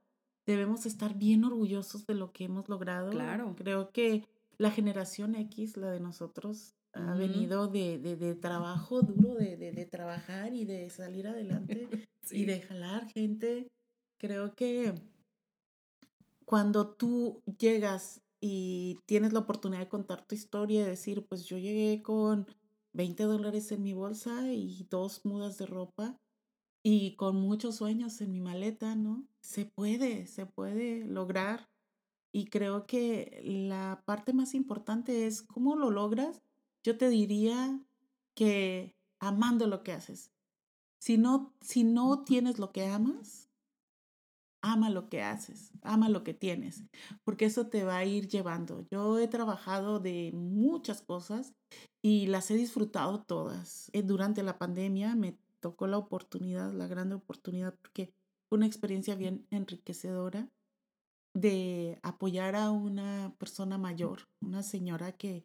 debemos 0.47 0.87
estar 0.87 1.15
bien 1.15 1.45
orgullosos 1.45 2.07
de 2.07 2.15
lo 2.15 2.33
que 2.33 2.45
hemos 2.45 2.69
logrado. 2.69 3.11
Claro. 3.11 3.55
Creo 3.57 3.91
que 3.91 4.25
la 4.59 4.71
generación 4.71 5.35
X, 5.35 5.77
la 5.77 5.91
de 5.91 6.01
nosotros, 6.01 6.75
ha 6.93 7.15
venido 7.15 7.69
de, 7.69 7.99
de, 7.99 8.17
de, 8.17 8.35
trabajo 8.35 9.03
duro, 9.03 9.35
de, 9.35 9.57
de, 9.57 9.87
trabajar 9.87 10.55
y 10.55 10.65
de 10.65 10.89
salir 10.89 11.27
adelante 11.27 11.89
y 12.31 12.45
de 12.47 12.63
jalar 12.63 13.07
gente. 13.09 13.69
Creo 14.19 14.55
que 14.55 14.95
cuando 16.47 16.89
tú 16.89 17.43
llegas 17.59 18.23
y 18.49 19.01
tienes 19.07 19.33
la 19.33 19.41
oportunidad 19.41 19.81
de 19.81 19.89
contar 19.89 20.25
tu 20.25 20.37
historia 20.37 20.83
y 20.83 20.85
decir, 20.85 21.27
pues 21.27 21.47
yo 21.47 21.59
llegué 21.59 22.01
con 22.01 22.47
20 22.93 23.25
dólares 23.25 23.73
en 23.73 23.83
mi 23.83 23.93
bolsa 23.93 24.53
y 24.53 24.87
dos 24.89 25.25
mudas 25.25 25.59
de 25.59 25.67
ropa 25.67 26.21
y 26.85 27.17
con 27.17 27.35
muchos 27.41 27.75
sueños 27.75 28.21
en 28.21 28.31
mi 28.31 28.41
maleta, 28.41 28.95
¿no? 28.95 29.27
Se 29.41 29.65
puede, 29.65 30.29
se 30.29 30.47
puede 30.47 31.05
lograr. 31.05 31.69
Y 32.31 32.47
creo 32.47 32.87
que 32.87 33.41
la 33.45 34.05
parte 34.07 34.33
más 34.33 34.55
importante 34.55 35.27
es 35.27 35.43
cómo 35.43 35.75
lo 35.75 35.91
logras. 35.91 36.43
Yo 36.85 36.97
te 36.97 37.09
diría 37.09 37.81
que 38.35 38.95
amando 39.19 39.67
lo 39.67 39.83
que 39.83 39.93
haces. 39.93 40.31
Si 40.99 41.19
no, 41.19 41.53
si 41.61 41.83
no 41.83 42.23
tienes 42.23 42.61
lo 42.61 42.71
que 42.71 42.87
amas, 42.87 43.46
ama 44.67 44.91
lo 44.91 45.09
que 45.09 45.23
haces, 45.23 45.71
ama 45.83 46.09
lo 46.09 46.25
que 46.25 46.35
tienes, 46.35 46.85
porque 47.25 47.45
eso 47.47 47.69
te 47.69 47.85
va 47.85 47.99
a 47.99 48.05
ir 48.05 48.29
llevando. 48.29 48.87
Yo 48.91 49.19
he 49.19 49.29
trabajado 49.29 50.01
de 50.01 50.33
muchas 50.35 51.03
cosas 51.03 51.55
y 52.03 52.27
las 52.27 52.51
he 52.51 52.55
disfrutado 52.57 53.23
todas. 53.23 53.91
Eh, 53.93 54.03
durante 54.03 54.43
la 54.43 54.59
pandemia 54.59 55.15
me 55.15 55.39
tocó 55.61 55.87
la 55.87 55.99
oportunidad, 55.99 56.73
la 56.73 56.87
gran 56.89 57.13
oportunidad, 57.13 57.75
porque 57.81 58.13
fue 58.49 58.59
una 58.59 58.67
experiencia 58.67 59.15
bien 59.15 59.47
enriquecedora. 59.51 60.49
de 61.35 61.99
apoyar 62.03 62.57
a 62.57 62.71
una 62.71 63.35
persona 63.39 63.77
mayor, 63.79 64.23
una 64.41 64.63
señora 64.63 65.13
que 65.13 65.45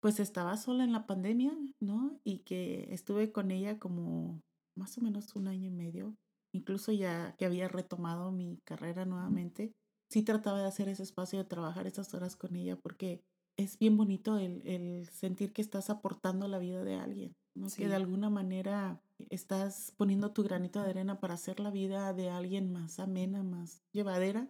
pues 0.00 0.20
estaba 0.20 0.56
sola 0.56 0.84
en 0.84 0.92
la 0.92 1.06
pandemia, 1.06 1.52
¿no? 1.80 2.18
Y 2.24 2.38
que 2.40 2.88
estuve 2.94 3.30
con 3.32 3.50
ella 3.50 3.78
como 3.78 4.40
más 4.76 4.96
o 4.96 5.02
menos 5.02 5.34
un 5.36 5.48
año 5.48 5.66
y 5.66 5.70
medio, 5.70 6.16
incluso 6.52 6.92
ya 6.92 7.34
que 7.36 7.44
había 7.44 7.68
retomado 7.68 8.32
mi 8.32 8.58
carrera 8.64 9.04
nuevamente, 9.04 9.72
sí 10.08 10.22
trataba 10.22 10.60
de 10.60 10.68
hacer 10.68 10.88
ese 10.88 11.02
espacio 11.02 11.38
de 11.38 11.44
trabajar 11.44 11.86
esas 11.86 12.12
horas 12.14 12.36
con 12.36 12.56
ella 12.56 12.76
porque 12.76 13.22
es 13.56 13.78
bien 13.78 13.96
bonito 13.96 14.38
el, 14.38 15.08
sentir 15.10 15.52
que 15.52 15.62
estás 15.62 15.90
aportando 15.90 16.46
la 16.46 16.58
vida 16.58 16.84
de 16.84 16.94
alguien, 16.94 17.34
¿no? 17.54 17.66
que 17.68 17.88
de 17.88 17.96
alguna 17.96 18.30
manera 18.30 19.02
estás 19.30 19.92
poniendo 19.96 20.32
tu 20.32 20.44
granito 20.44 20.80
de 20.80 20.90
arena 20.90 21.18
para 21.18 21.34
hacer 21.34 21.58
la 21.58 21.70
vida 21.70 22.12
de 22.14 22.30
alguien 22.30 22.72
más 22.72 23.00
amena, 23.00 23.42
más 23.42 23.82
llevadera. 23.92 24.48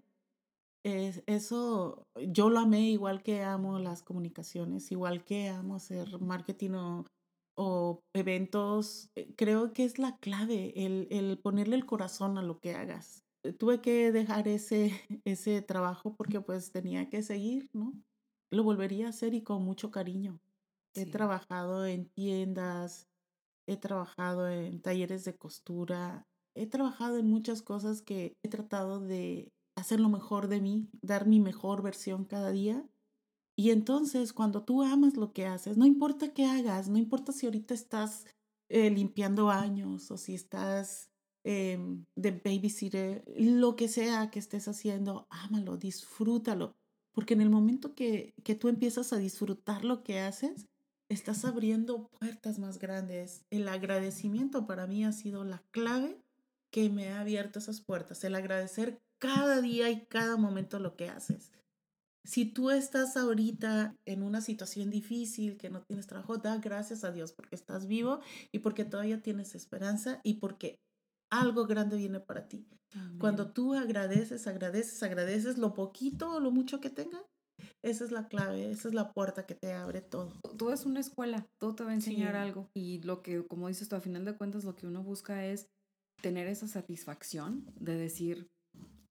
Es, 0.84 1.22
eso 1.26 2.06
yo 2.28 2.50
lo 2.50 2.60
amé 2.60 2.90
igual 2.90 3.22
que 3.22 3.42
amo 3.42 3.78
las 3.78 4.02
comunicaciones, 4.02 4.92
igual 4.92 5.24
que 5.24 5.48
amo 5.48 5.76
hacer 5.76 6.20
marketing 6.20 6.72
o, 6.72 7.04
o 7.58 8.02
eventos. 8.14 9.10
Eh, 9.16 9.34
creo 9.36 9.72
que 9.72 9.84
es 9.84 9.98
la 9.98 10.16
clave, 10.18 10.72
el, 10.76 11.08
el 11.10 11.38
ponerle 11.38 11.76
el 11.76 11.86
corazón 11.86 12.38
a 12.38 12.42
lo 12.42 12.60
que 12.60 12.74
hagas. 12.74 13.24
Tuve 13.58 13.80
que 13.80 14.12
dejar 14.12 14.48
ese, 14.48 14.92
ese 15.24 15.62
trabajo 15.62 16.14
porque 16.16 16.40
pues 16.40 16.70
tenía 16.72 17.08
que 17.10 17.22
seguir, 17.22 17.68
¿no? 17.72 17.92
lo 18.50 18.64
volvería 18.64 19.06
a 19.06 19.10
hacer 19.10 19.34
y 19.34 19.42
con 19.42 19.62
mucho 19.62 19.90
cariño. 19.90 20.40
He 20.94 21.06
trabajado 21.06 21.86
en 21.86 22.08
tiendas, 22.08 23.08
he 23.66 23.76
trabajado 23.76 24.48
en 24.48 24.80
talleres 24.80 25.24
de 25.24 25.36
costura, 25.36 26.26
he 26.54 26.66
trabajado 26.66 27.18
en 27.18 27.28
muchas 27.28 27.62
cosas 27.62 28.02
que 28.02 28.36
he 28.42 28.48
tratado 28.48 29.00
de 29.00 29.52
hacer 29.76 30.00
lo 30.00 30.08
mejor 30.08 30.48
de 30.48 30.60
mí, 30.60 30.88
dar 31.02 31.26
mi 31.26 31.40
mejor 31.40 31.82
versión 31.82 32.24
cada 32.24 32.50
día. 32.50 32.84
Y 33.58 33.72
entonces 33.72 34.32
cuando 34.32 34.62
tú 34.62 34.84
amas 34.84 35.16
lo 35.16 35.32
que 35.32 35.44
haces, 35.44 35.76
no 35.76 35.84
importa 35.84 36.32
qué 36.32 36.46
hagas, 36.46 36.88
no 36.88 36.96
importa 36.96 37.32
si 37.32 37.44
ahorita 37.44 37.74
estás 37.74 38.24
eh, 38.68 38.88
limpiando 38.88 39.46
baños 39.46 40.12
o 40.12 40.16
si 40.16 40.36
estás 40.36 41.10
em, 41.42 42.04
de 42.14 42.30
babysitter, 42.30 43.24
lo 43.36 43.74
que 43.74 43.88
sea 43.88 44.30
que 44.30 44.38
estés 44.38 44.68
haciendo, 44.68 45.26
ámalo, 45.28 45.76
disfrútalo. 45.76 46.76
Porque 47.10 47.34
en 47.34 47.40
el 47.40 47.50
momento 47.50 47.96
que, 47.96 48.32
que 48.44 48.54
tú 48.54 48.68
empiezas 48.68 49.12
a 49.12 49.16
disfrutar 49.16 49.84
lo 49.84 50.04
que 50.04 50.20
haces, 50.20 50.68
estás 51.08 51.44
abriendo 51.44 52.06
puertas 52.20 52.60
más 52.60 52.78
grandes. 52.78 53.44
El 53.50 53.68
agradecimiento 53.68 54.68
para 54.68 54.86
mí 54.86 55.04
ha 55.04 55.10
sido 55.10 55.42
la 55.42 55.64
clave 55.72 56.22
que 56.70 56.90
me 56.90 57.08
ha 57.08 57.22
abierto 57.22 57.58
esas 57.58 57.80
puertas. 57.80 58.22
El 58.22 58.36
agradecer 58.36 59.02
cada 59.18 59.60
día 59.60 59.90
y 59.90 60.06
cada 60.06 60.36
momento 60.36 60.78
lo 60.78 60.94
que 60.94 61.08
haces. 61.08 61.50
Si 62.28 62.44
tú 62.44 62.68
estás 62.70 63.16
ahorita 63.16 63.96
en 64.04 64.22
una 64.22 64.42
situación 64.42 64.90
difícil, 64.90 65.56
que 65.56 65.70
no 65.70 65.80
tienes 65.80 66.06
trabajo, 66.06 66.36
da 66.36 66.58
gracias 66.58 67.02
a 67.02 67.10
Dios 67.10 67.32
porque 67.32 67.54
estás 67.54 67.86
vivo 67.86 68.20
y 68.52 68.58
porque 68.58 68.84
todavía 68.84 69.22
tienes 69.22 69.54
esperanza 69.54 70.20
y 70.22 70.34
porque 70.34 70.78
algo 71.30 71.66
grande 71.66 71.96
viene 71.96 72.20
para 72.20 72.46
ti. 72.46 72.68
Cuando 73.18 73.50
tú 73.50 73.72
agradeces, 73.72 74.46
agradeces, 74.46 75.02
agradeces 75.02 75.56
lo 75.56 75.72
poquito 75.72 76.34
o 76.34 76.40
lo 76.40 76.50
mucho 76.50 76.82
que 76.82 76.90
tenga, 76.90 77.24
esa 77.82 78.04
es 78.04 78.10
la 78.10 78.28
clave, 78.28 78.72
esa 78.72 78.88
es 78.88 78.94
la 78.94 79.14
puerta 79.14 79.46
que 79.46 79.54
te 79.54 79.72
abre 79.72 80.02
todo. 80.02 80.38
Todo 80.58 80.74
es 80.74 80.84
una 80.84 81.00
escuela, 81.00 81.46
todo 81.58 81.76
te 81.76 81.84
va 81.84 81.92
a 81.92 81.94
enseñar 81.94 82.36
algo. 82.36 82.68
Y 82.74 83.00
lo 83.04 83.22
que, 83.22 83.46
como 83.46 83.68
dices 83.68 83.88
tú, 83.88 83.96
a 83.96 84.00
final 84.02 84.26
de 84.26 84.36
cuentas, 84.36 84.64
lo 84.64 84.74
que 84.74 84.86
uno 84.86 85.02
busca 85.02 85.46
es 85.46 85.66
tener 86.20 86.46
esa 86.46 86.68
satisfacción 86.68 87.64
de 87.80 87.96
decir, 87.96 88.50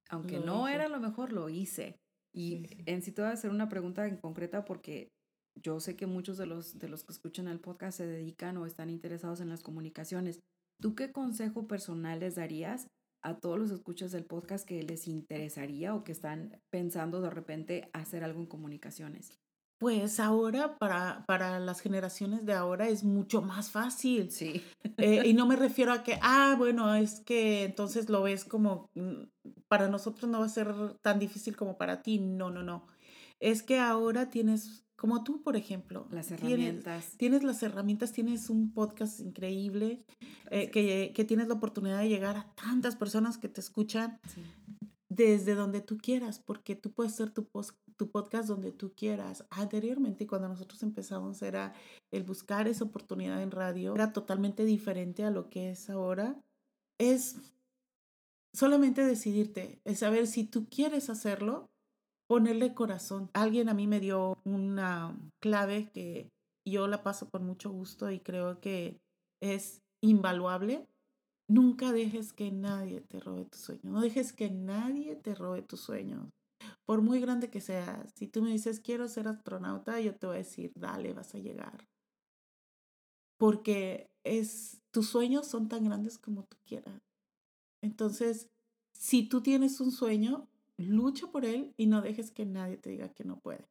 aunque 0.07 0.37
no 0.37 0.67
era 0.67 0.87
lo 0.87 0.99
mejor, 0.99 1.33
lo 1.33 1.49
hice. 1.49 1.99
Y 2.37 2.67
en 2.85 3.01
sí 3.01 3.11
te 3.11 3.23
voy 3.23 3.31
a 3.31 3.33
hacer 3.33 3.49
una 3.49 3.67
pregunta 3.67 4.05
en 4.05 4.17
concreta 4.17 4.63
porque 4.63 5.09
yo 5.59 5.79
sé 5.79 5.95
que 5.95 6.05
muchos 6.05 6.37
de 6.37 6.45
los, 6.45 6.77
de 6.77 6.87
los 6.87 7.03
que 7.03 7.11
escuchan 7.11 7.47
el 7.47 7.59
podcast 7.59 7.97
se 7.97 8.05
dedican 8.05 8.57
o 8.57 8.67
están 8.67 8.91
interesados 8.91 9.41
en 9.41 9.49
las 9.49 9.63
comunicaciones. 9.63 10.39
¿Tú 10.79 10.93
qué 10.93 11.11
consejo 11.11 11.65
personal 11.65 12.19
les 12.19 12.35
darías 12.35 12.85
a 13.23 13.39
todos 13.39 13.57
los 13.57 13.71
escuchas 13.71 14.11
del 14.11 14.25
podcast 14.25 14.67
que 14.67 14.83
les 14.83 15.07
interesaría 15.07 15.95
o 15.95 16.03
que 16.03 16.11
están 16.11 16.61
pensando 16.69 17.21
de 17.21 17.31
repente 17.31 17.89
hacer 17.91 18.23
algo 18.23 18.39
en 18.39 18.45
comunicaciones? 18.45 19.39
Pues 19.79 20.19
ahora, 20.19 20.77
para, 20.77 21.23
para 21.27 21.59
las 21.59 21.81
generaciones 21.81 22.45
de 22.45 22.53
ahora, 22.53 22.89
es 22.89 23.03
mucho 23.03 23.41
más 23.41 23.69
fácil. 23.69 24.31
Sí. 24.31 24.63
Eh, 24.97 25.23
y 25.25 25.33
no 25.33 25.45
me 25.45 25.55
refiero 25.55 25.91
a 25.91 26.03
que, 26.03 26.17
ah, 26.21 26.55
bueno, 26.57 26.95
es 26.95 27.19
que 27.19 27.65
entonces 27.65 28.09
lo 28.09 28.23
ves 28.23 28.43
como, 28.43 28.89
mm, 28.95 29.23
para 29.67 29.87
nosotros 29.87 30.29
no 30.29 30.39
va 30.39 30.45
a 30.45 30.49
ser 30.49 30.73
tan 31.01 31.19
difícil 31.19 31.55
como 31.55 31.77
para 31.77 32.01
ti. 32.01 32.19
No, 32.19 32.49
no, 32.49 32.63
no. 32.63 32.87
Es 33.39 33.61
que 33.61 33.79
ahora 33.79 34.29
tienes 34.29 34.87
como 34.97 35.23
tú, 35.23 35.43
por 35.43 35.55
ejemplo. 35.55 36.07
Las 36.11 36.31
herramientas. 36.31 37.13
Tienes, 37.17 37.43
las 37.43 37.61
herramientas, 37.61 38.11
tienes 38.11 38.49
un 38.49 38.73
podcast 38.73 39.19
increíble, 39.19 40.03
eh, 40.49 40.71
que, 40.71 41.13
que, 41.15 41.23
tienes 41.23 41.47
la 41.47 41.53
oportunidad 41.53 41.99
de 41.99 42.09
llegar 42.09 42.35
a 42.35 42.51
tantas 42.55 42.95
personas 42.95 43.37
que 43.37 43.47
te 43.47 43.61
escuchan 43.61 44.19
desde 45.07 45.53
donde 45.53 45.81
tú 45.81 45.97
quieras, 45.97 46.39
porque 46.39 46.75
tú 46.75 46.91
puedes 46.91 47.13
hacer 47.13 47.29
tu, 47.29 47.47
tu 47.97 48.09
podcast 48.09 48.47
donde 48.47 48.71
tú 48.71 48.93
quieras. 48.95 49.45
Anteriormente, 49.49 50.27
cuando 50.27 50.47
nosotros 50.47 50.81
empezamos, 50.83 51.41
era 51.41 51.73
el 52.11 52.23
buscar 52.23 52.67
esa 52.67 52.85
oportunidad 52.85 53.41
en 53.41 53.51
radio, 53.51 53.95
era 53.95 54.13
totalmente 54.13 54.63
diferente 54.63 55.23
a 55.23 55.31
lo 55.31 55.49
que 55.49 55.71
es 55.71 55.89
ahora. 55.89 56.35
Es 56.99 57.35
solamente 58.53 59.05
decidirte, 59.05 59.81
el 59.83 59.95
saber 59.97 60.27
si 60.27 60.43
tú 60.43 60.67
quieres 60.69 61.09
hacerlo 61.09 61.69
ponerle 62.27 62.73
corazón. 62.73 63.29
Alguien 63.33 63.69
a 63.69 63.73
mí 63.73 63.87
me 63.87 63.99
dio 63.99 64.37
una 64.43 65.17
clave 65.39 65.89
que 65.93 66.29
yo 66.65 66.87
la 66.87 67.03
paso 67.03 67.29
con 67.29 67.45
mucho 67.45 67.71
gusto 67.71 68.11
y 68.11 68.19
creo 68.19 68.59
que 68.59 68.99
es 69.41 69.81
invaluable. 70.01 70.87
Nunca 71.49 71.93
dejes 71.93 72.33
que 72.33 72.51
nadie 72.51 73.01
te 73.01 73.21
robe 73.21 73.45
tu 73.45 73.57
sueño. 73.57 73.81
No 73.83 74.01
dejes 74.01 74.33
que 74.33 74.49
nadie 74.49 75.15
te 75.15 75.33
robe 75.33 75.61
tus 75.61 75.79
sueños. 75.79 76.27
Por 76.87 77.01
muy 77.01 77.19
grande 77.19 77.49
que 77.49 77.59
sea, 77.59 78.07
si 78.15 78.27
tú 78.27 78.41
me 78.41 78.51
dices 78.51 78.79
quiero 78.79 79.09
ser 79.09 79.27
astronauta, 79.27 79.99
yo 79.99 80.15
te 80.15 80.25
voy 80.25 80.35
a 80.35 80.39
decir, 80.39 80.71
dale, 80.73 81.11
vas 81.11 81.35
a 81.35 81.37
llegar. 81.37 81.85
Porque 83.37 84.09
es 84.23 84.81
tus 84.91 85.09
sueños 85.09 85.47
son 85.47 85.67
tan 85.67 85.83
grandes 85.83 86.17
como 86.17 86.45
tú 86.45 86.55
quieras. 86.65 87.01
Entonces, 87.83 88.49
si 88.93 89.27
tú 89.27 89.41
tienes 89.41 89.81
un 89.81 89.91
sueño, 89.91 90.47
lucha 90.77 91.27
por 91.27 91.43
él 91.43 91.73
y 91.75 91.87
no 91.87 92.01
dejes 92.01 92.31
que 92.31 92.45
nadie 92.45 92.77
te 92.77 92.89
diga 92.91 93.13
que 93.13 93.25
no 93.25 93.37
puede. 93.41 93.67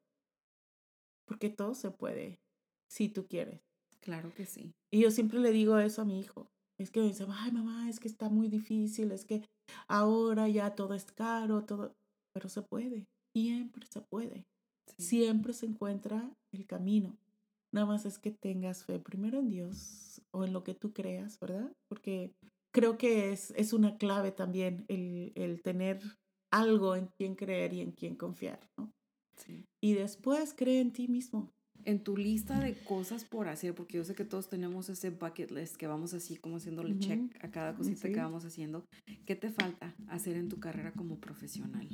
Porque 1.25 1.49
todo 1.49 1.75
se 1.75 1.91
puede 1.91 2.39
si 2.87 3.09
tú 3.09 3.27
quieres. 3.27 3.63
Claro 4.01 4.35
que 4.35 4.45
sí. 4.45 4.75
Y 4.91 5.01
yo 5.01 5.11
siempre 5.11 5.41
le 5.41 5.53
digo 5.53 5.79
eso 5.79 6.03
a 6.03 6.05
mi 6.05 6.21
hijo. 6.21 6.51
Es 6.79 6.91
que 6.91 7.01
me 7.01 7.07
dice, 7.07 7.27
ay 7.31 7.51
mamá, 7.51 7.89
es 7.89 7.99
que 7.99 8.09
está 8.09 8.29
muy 8.29 8.49
difícil, 8.49 9.11
es 9.11 9.25
que 9.25 9.43
ahora 9.89 10.49
ya 10.49 10.75
todo 10.75 10.93
es 10.93 11.11
caro, 11.11 11.65
todo, 11.65 11.97
pero 12.37 12.51
se 12.51 12.61
puede, 12.61 13.07
siempre 13.33 13.87
se 13.87 14.03
puede. 14.03 14.45
Siempre 14.99 15.55
se 15.55 15.65
encuentra 15.65 16.37
el 16.53 16.67
camino. 16.67 17.17
Nada 17.73 17.87
más 17.87 18.05
es 18.05 18.19
que 18.19 18.31
tengas 18.31 18.85
fe 18.85 19.01
primero 19.01 19.39
en 19.39 19.49
Dios 19.49 20.21
o 20.33 20.45
en 20.45 20.53
lo 20.53 20.63
que 20.63 20.75
tú 20.75 20.93
creas, 20.93 21.41
¿verdad? 21.41 21.73
Porque 21.89 22.35
creo 22.75 22.99
que 22.99 23.33
es, 23.33 23.53
es 23.53 23.73
una 23.73 23.97
clave 23.97 24.33
también 24.33 24.85
el, 24.89 25.33
el 25.35 25.63
tener 25.63 26.03
algo 26.51 26.95
en 26.95 27.07
quien 27.07 27.37
creer 27.37 27.73
y 27.73 27.81
en 27.81 27.93
quien 27.93 28.17
confiar, 28.17 28.61
¿no? 28.77 28.93
Y 29.81 29.95
después 29.95 30.53
cree 30.53 30.81
en 30.81 30.93
ti 30.93 31.09
mismo. 31.09 31.55
En 31.87 32.01
tu 32.01 32.17
lista 32.17 32.59
de 32.59 32.75
cosas 32.75 33.25
por 33.25 33.47
hacer, 33.47 33.73
porque 33.73 33.99
yo 33.99 34.05
sé 34.05 34.17
que 34.17 34.25
todos 34.25 34.49
tenemos 34.49 34.89
ese 34.89 35.11
bucket 35.11 35.53
list 35.53 35.77
que 35.77 35.87
vamos 35.87 36.15
así 36.15 36.37
como 36.37 36.57
haciéndole 36.57 36.99
check 36.99 37.21
a 37.45 37.51
cada 37.53 37.75
cosita 37.75 38.09
que 38.09 38.17
vamos 38.17 38.45
haciendo. 38.45 38.85
¿Qué 39.25 39.37
te 39.37 39.51
falta 39.51 39.95
hacer 40.09 40.37
en 40.37 40.49
tu 40.49 40.59
carrera 40.59 40.93
como 40.93 41.21
profesional? 41.21 41.89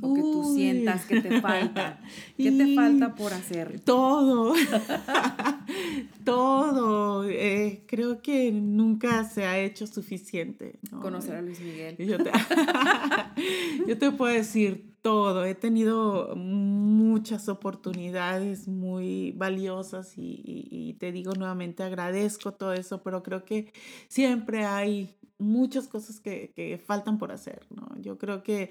O 0.00 0.14
que 0.14 0.20
tú 0.20 0.54
sientas 0.54 1.04
que 1.06 1.20
te 1.20 1.40
falta. 1.40 2.00
¿Qué 2.36 2.52
te 2.52 2.74
falta 2.74 3.14
por 3.14 3.32
hacer? 3.32 3.80
Todo, 3.80 4.54
todo. 6.24 7.28
Eh, 7.28 7.82
creo 7.86 8.22
que 8.22 8.52
nunca 8.52 9.24
se 9.24 9.44
ha 9.44 9.58
hecho 9.58 9.86
suficiente. 9.86 10.78
Conocer 11.02 11.36
a 11.36 11.42
Luis 11.42 11.60
Miguel. 11.60 11.96
Yo 13.88 13.98
te, 13.98 14.12
puedo 14.12 14.32
decir 14.32 14.94
todo. 15.02 15.44
He 15.44 15.56
tenido 15.56 16.34
muchas 16.36 17.48
oportunidades 17.48 18.68
muy 18.68 19.32
valiosas 19.32 20.12
y, 20.16 20.96
te 21.00 21.10
digo 21.10 21.32
nuevamente, 21.32 21.82
agradezco 21.82 22.52
todo 22.52 22.72
eso, 22.72 23.02
pero 23.02 23.22
creo 23.22 23.44
que 23.44 23.72
siempre 24.08 24.64
hay 24.64 25.16
muchas 25.38 25.86
cosas 25.86 26.20
que, 26.20 26.52
que, 26.54 26.78
faltan 26.78 27.18
por 27.18 27.30
hacer, 27.30 27.66
¿no? 27.70 27.88
Yo 28.00 28.18
creo 28.18 28.42
que 28.42 28.70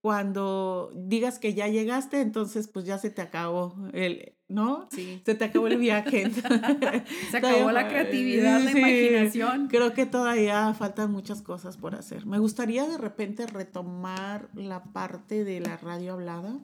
cuando 0.00 0.92
digas 0.94 1.38
que 1.38 1.54
ya 1.54 1.68
llegaste, 1.68 2.20
entonces 2.20 2.68
pues 2.68 2.84
ya 2.84 2.98
se 2.98 3.10
te 3.10 3.22
acabó 3.22 3.74
el, 3.92 4.34
¿no? 4.48 4.88
Sí. 4.90 5.22
Se 5.24 5.34
te 5.34 5.44
acabó 5.44 5.66
el 5.66 5.78
viaje. 5.78 6.30
Se 7.30 7.36
acabó 7.36 7.72
la 7.72 7.88
creatividad, 7.88 8.60
la 8.60 8.70
imaginación. 8.70 9.68
Creo 9.68 9.92
que 9.94 10.06
todavía 10.06 10.72
faltan 10.74 11.10
muchas 11.10 11.42
cosas 11.42 11.76
por 11.76 11.94
hacer. 11.94 12.26
Me 12.26 12.38
gustaría 12.38 12.86
de 12.86 12.98
repente 12.98 13.46
retomar 13.46 14.48
la 14.54 14.84
parte 14.92 15.44
de 15.44 15.60
la 15.60 15.76
radio 15.76 16.12
hablada 16.12 16.60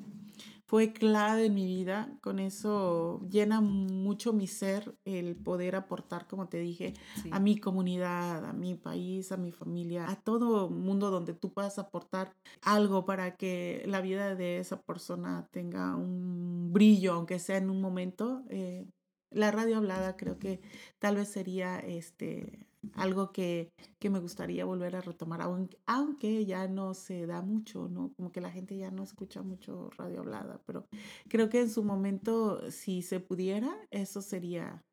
fue 0.73 0.95
clave 0.95 1.45
en 1.45 1.55
mi 1.55 1.67
vida. 1.67 2.17
Con 2.23 2.39
eso 2.39 3.21
llena 3.29 3.61
mucho 3.61 4.33
mi 4.33 4.47
ser 4.47 4.97
el 5.05 5.37
poder 5.37 5.77
aportar, 5.77 6.27
como 6.27 6.49
te 6.49 6.61
dije, 6.61 6.95
a 7.31 7.41
mi 7.41 7.59
comunidad, 7.59 8.43
a 8.47 8.55
mi 8.55 8.75
país, 8.75 9.33
a 9.33 9.37
mi 9.37 9.53
familia, 9.53 10.09
a 10.09 10.17
todo 10.17 10.71
mundo 10.71 11.11
donde 11.11 11.35
tú 11.35 11.53
puedas 11.53 11.79
aportar 11.79 12.35
algo 12.63 13.05
para 13.05 13.37
que 13.37 13.83
la 13.85 14.01
vida 14.01 14.35
de 14.35 14.61
esa 14.61 14.81
persona 14.81 15.47
tenga 15.51 15.95
un 15.95 16.73
brillo, 16.73 17.13
aunque 17.13 17.39
sea 17.39 17.59
en 17.59 17.69
un 17.69 17.83
momento. 17.83 18.43
Eh, 18.49 18.89
la 19.31 19.51
radio 19.51 19.77
hablada 19.77 20.17
creo 20.17 20.39
que 20.39 20.63
tal 20.99 21.17
vez 21.17 21.29
sería 21.29 21.81
este 21.81 22.67
algo 22.95 23.33
que, 23.33 23.73
me 24.03 24.19
gustaría 24.19 24.65
volver 24.65 24.97
a 24.97 25.01
retomar, 25.01 25.41
aunque, 25.87 26.45
ya 26.45 26.69
no 26.69 26.95
se 26.95 27.27
da 27.27 27.43
mucho, 27.43 27.89
¿no? 27.89 28.13
Como 28.15 28.33
que 28.33 28.41
la 28.41 28.51
gente 28.51 28.77
ya 28.77 28.91
no 28.91 29.03
escucha 29.03 29.43
mucho 29.43 29.91
radio 29.97 30.21
hablada, 30.21 30.61
pero 30.67 30.87
creo 31.29 31.49
que 31.49 31.61
en 31.61 31.71
su 31.71 31.85
momento, 31.85 32.71
si 32.71 33.03
se 33.03 33.21
pudiera, 33.21 33.75
eso 33.91 34.23
sería, 34.23 34.85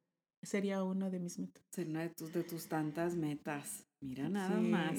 sería 0.44 0.84
una 0.84 1.10
de 1.10 1.20
mis 1.20 1.40
metas. 1.40 1.64
Una 1.78 2.02
de 2.02 2.10
tus, 2.10 2.34
de 2.34 2.44
tus 2.44 2.68
tantas 2.68 3.16
metas. 3.16 3.86
Mira 4.02 4.30
nada 4.30 4.62
más. 4.62 4.98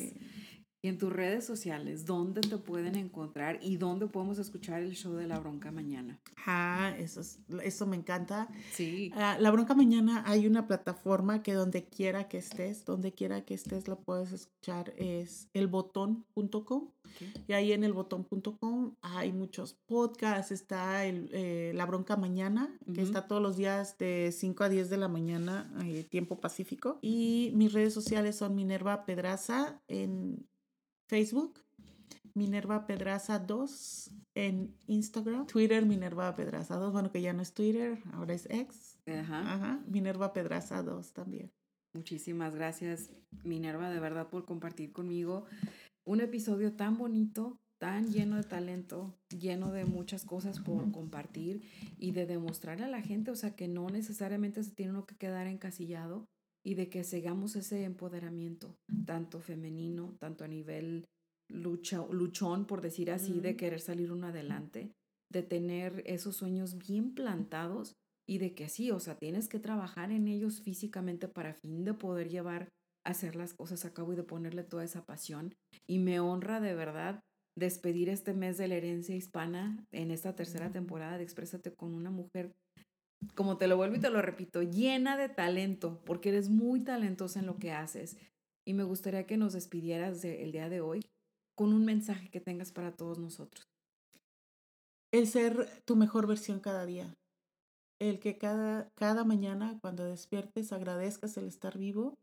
Y 0.82 0.88
en 0.88 0.96
tus 0.96 1.12
redes 1.12 1.44
sociales, 1.44 2.06
¿dónde 2.06 2.40
te 2.40 2.56
pueden 2.56 2.96
encontrar 2.96 3.58
y 3.60 3.76
dónde 3.76 4.06
podemos 4.06 4.38
escuchar 4.38 4.82
el 4.82 4.94
show 4.94 5.12
de 5.12 5.26
La 5.26 5.38
Bronca 5.38 5.70
Mañana? 5.70 6.18
Ah, 6.46 6.94
eso, 6.98 7.20
eso 7.62 7.86
me 7.86 7.96
encanta. 7.96 8.48
Sí. 8.72 9.12
Ah, 9.14 9.36
la 9.38 9.50
Bronca 9.50 9.74
Mañana 9.74 10.24
hay 10.26 10.46
una 10.46 10.66
plataforma 10.66 11.42
que 11.42 11.52
donde 11.52 11.84
quiera 11.84 12.28
que 12.28 12.38
estés, 12.38 12.86
donde 12.86 13.12
quiera 13.12 13.44
que 13.44 13.52
estés 13.52 13.88
la 13.88 13.96
puedes 13.96 14.32
escuchar, 14.32 14.94
es 14.96 15.50
elbotón.com. 15.52 16.88
Y 17.46 17.52
ahí 17.52 17.72
en 17.72 17.84
elbotón.com 17.84 18.94
hay 19.02 19.32
muchos 19.32 19.74
podcasts, 19.86 20.50
está 20.50 21.04
el, 21.04 21.28
eh, 21.32 21.72
La 21.74 21.84
Bronca 21.84 22.16
Mañana, 22.16 22.74
que 22.94 23.02
está 23.02 23.26
todos 23.26 23.42
los 23.42 23.58
días 23.58 23.98
de 23.98 24.32
5 24.32 24.64
a 24.64 24.68
10 24.70 24.88
de 24.88 24.96
la 24.96 25.08
mañana, 25.08 25.70
eh, 25.84 26.04
tiempo 26.04 26.40
pacífico. 26.40 26.98
Y 27.02 27.52
mis 27.54 27.74
redes 27.74 27.92
sociales 27.92 28.36
son 28.36 28.54
Minerva 28.54 29.04
Pedraza 29.04 29.82
en 29.86 30.48
Facebook, 31.10 31.58
Minerva 32.34 32.86
Pedraza 32.86 33.40
2 33.40 34.12
en 34.36 34.76
Instagram, 34.86 35.44
Twitter 35.48 35.84
Minerva 35.84 36.36
Pedraza 36.36 36.76
2, 36.76 36.92
bueno 36.92 37.10
que 37.10 37.20
ya 37.20 37.32
no 37.32 37.42
es 37.42 37.52
Twitter, 37.52 37.98
ahora 38.12 38.32
es 38.32 38.46
X. 38.48 39.00
Ajá. 39.08 39.82
Minerva 39.88 40.32
Pedraza 40.32 40.84
2 40.84 41.12
también. 41.12 41.50
Muchísimas 41.94 42.54
gracias 42.54 43.10
Minerva 43.42 43.90
de 43.90 43.98
verdad 43.98 44.28
por 44.28 44.44
compartir 44.44 44.92
conmigo 44.92 45.46
un 46.04 46.20
episodio 46.20 46.74
tan 46.74 46.96
bonito, 46.96 47.58
tan 47.80 48.12
lleno 48.12 48.36
de 48.36 48.44
talento, 48.44 49.18
lleno 49.36 49.72
de 49.72 49.86
muchas 49.86 50.24
cosas 50.24 50.60
por 50.60 50.92
compartir 50.92 51.62
y 51.98 52.12
de 52.12 52.26
demostrarle 52.26 52.84
a 52.84 52.88
la 52.88 53.02
gente, 53.02 53.32
o 53.32 53.36
sea, 53.36 53.56
que 53.56 53.66
no 53.66 53.88
necesariamente 53.88 54.62
se 54.62 54.70
tiene 54.70 54.92
uno 54.92 55.06
que 55.06 55.16
quedar 55.16 55.48
encasillado, 55.48 56.28
y 56.64 56.74
de 56.74 56.88
que 56.88 57.04
sigamos 57.04 57.56
ese 57.56 57.84
empoderamiento, 57.84 58.76
tanto 59.06 59.40
femenino, 59.40 60.16
tanto 60.20 60.44
a 60.44 60.48
nivel 60.48 61.06
lucha, 61.48 62.04
luchón, 62.10 62.66
por 62.66 62.80
decir 62.80 63.10
así, 63.10 63.40
de 63.40 63.56
querer 63.56 63.80
salir 63.80 64.12
uno 64.12 64.28
adelante, 64.28 64.92
de 65.30 65.42
tener 65.42 66.02
esos 66.06 66.36
sueños 66.36 66.76
bien 66.78 67.14
plantados 67.14 67.94
y 68.28 68.38
de 68.38 68.54
que 68.54 68.68
sí, 68.68 68.90
o 68.90 69.00
sea, 69.00 69.16
tienes 69.16 69.48
que 69.48 69.58
trabajar 69.58 70.12
en 70.12 70.28
ellos 70.28 70.60
físicamente 70.62 71.28
para 71.28 71.54
fin 71.54 71.84
de 71.84 71.94
poder 71.94 72.28
llevar 72.28 72.68
a 73.04 73.10
hacer 73.10 73.34
las 73.34 73.54
cosas 73.54 73.84
a 73.84 73.92
cabo 73.92 74.12
y 74.12 74.16
de 74.16 74.22
ponerle 74.22 74.62
toda 74.62 74.84
esa 74.84 75.04
pasión. 75.04 75.54
Y 75.88 75.98
me 75.98 76.20
honra 76.20 76.60
de 76.60 76.74
verdad 76.74 77.20
despedir 77.58 78.08
este 78.08 78.32
mes 78.34 78.56
de 78.58 78.68
la 78.68 78.76
herencia 78.76 79.16
hispana 79.16 79.84
en 79.92 80.10
esta 80.10 80.34
tercera 80.34 80.70
temporada 80.70 81.18
de 81.18 81.24
Exprésate 81.24 81.74
con 81.74 81.94
una 81.94 82.10
mujer 82.10 82.52
como 83.34 83.56
te 83.56 83.66
lo 83.66 83.76
vuelvo 83.76 83.96
y 83.96 84.00
te 84.00 84.10
lo 84.10 84.22
repito, 84.22 84.62
llena 84.62 85.16
de 85.16 85.28
talento, 85.28 86.00
porque 86.04 86.30
eres 86.30 86.48
muy 86.48 86.80
talentosa 86.80 87.40
en 87.40 87.46
lo 87.46 87.58
que 87.58 87.72
haces. 87.72 88.16
Y 88.64 88.74
me 88.74 88.84
gustaría 88.84 89.26
que 89.26 89.36
nos 89.36 89.52
despidieras 89.52 90.24
el 90.24 90.52
día 90.52 90.68
de 90.68 90.80
hoy 90.80 91.04
con 91.54 91.72
un 91.72 91.84
mensaje 91.84 92.30
que 92.30 92.40
tengas 92.40 92.72
para 92.72 92.92
todos 92.92 93.18
nosotros. 93.18 93.68
El 95.12 95.26
ser 95.26 95.82
tu 95.84 95.96
mejor 95.96 96.26
versión 96.26 96.60
cada 96.60 96.86
día. 96.86 97.14
El 97.98 98.18
que 98.18 98.38
cada, 98.38 98.90
cada 98.94 99.24
mañana 99.24 99.78
cuando 99.80 100.04
despiertes 100.04 100.72
agradezcas 100.72 101.36
el 101.36 101.46
estar 101.46 101.76
vivo, 101.76 102.18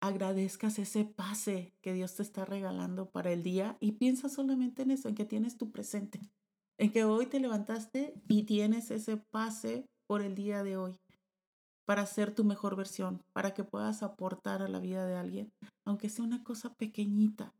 agradezcas 0.00 0.78
ese 0.78 1.04
pase 1.04 1.72
que 1.80 1.92
Dios 1.92 2.16
te 2.16 2.22
está 2.22 2.44
regalando 2.44 3.10
para 3.10 3.32
el 3.32 3.42
día 3.42 3.76
y 3.80 3.92
piensa 3.92 4.28
solamente 4.28 4.82
en 4.82 4.90
eso, 4.90 5.08
en 5.08 5.14
que 5.14 5.24
tienes 5.24 5.56
tu 5.56 5.70
presente, 5.70 6.20
en 6.78 6.90
que 6.90 7.04
hoy 7.04 7.26
te 7.26 7.40
levantaste 7.40 8.14
y 8.28 8.42
tienes 8.42 8.90
ese 8.90 9.16
pase 9.16 9.86
por 10.14 10.22
el 10.22 10.36
día 10.36 10.62
de 10.62 10.76
hoy, 10.76 10.96
para 11.86 12.06
ser 12.06 12.32
tu 12.32 12.44
mejor 12.44 12.76
versión, 12.76 13.20
para 13.32 13.52
que 13.52 13.64
puedas 13.64 14.04
aportar 14.04 14.62
a 14.62 14.68
la 14.68 14.78
vida 14.78 15.06
de 15.06 15.16
alguien, 15.16 15.52
aunque 15.84 16.08
sea 16.08 16.24
una 16.24 16.44
cosa 16.44 16.72
pequeñita. 16.74 17.52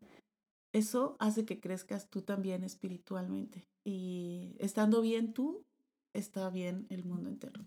Eso 0.73 1.17
hace 1.19 1.45
que 1.45 1.59
crezcas 1.59 2.09
tú 2.09 2.23
también 2.23 2.63
espiritualmente. 2.63 3.67
Y 3.83 4.55
estando 4.61 5.01
bien 5.01 5.33
tú, 5.33 5.65
está 6.13 6.49
bien 6.49 6.87
el 6.91 7.03
mundo 7.03 7.29
entero. 7.29 7.65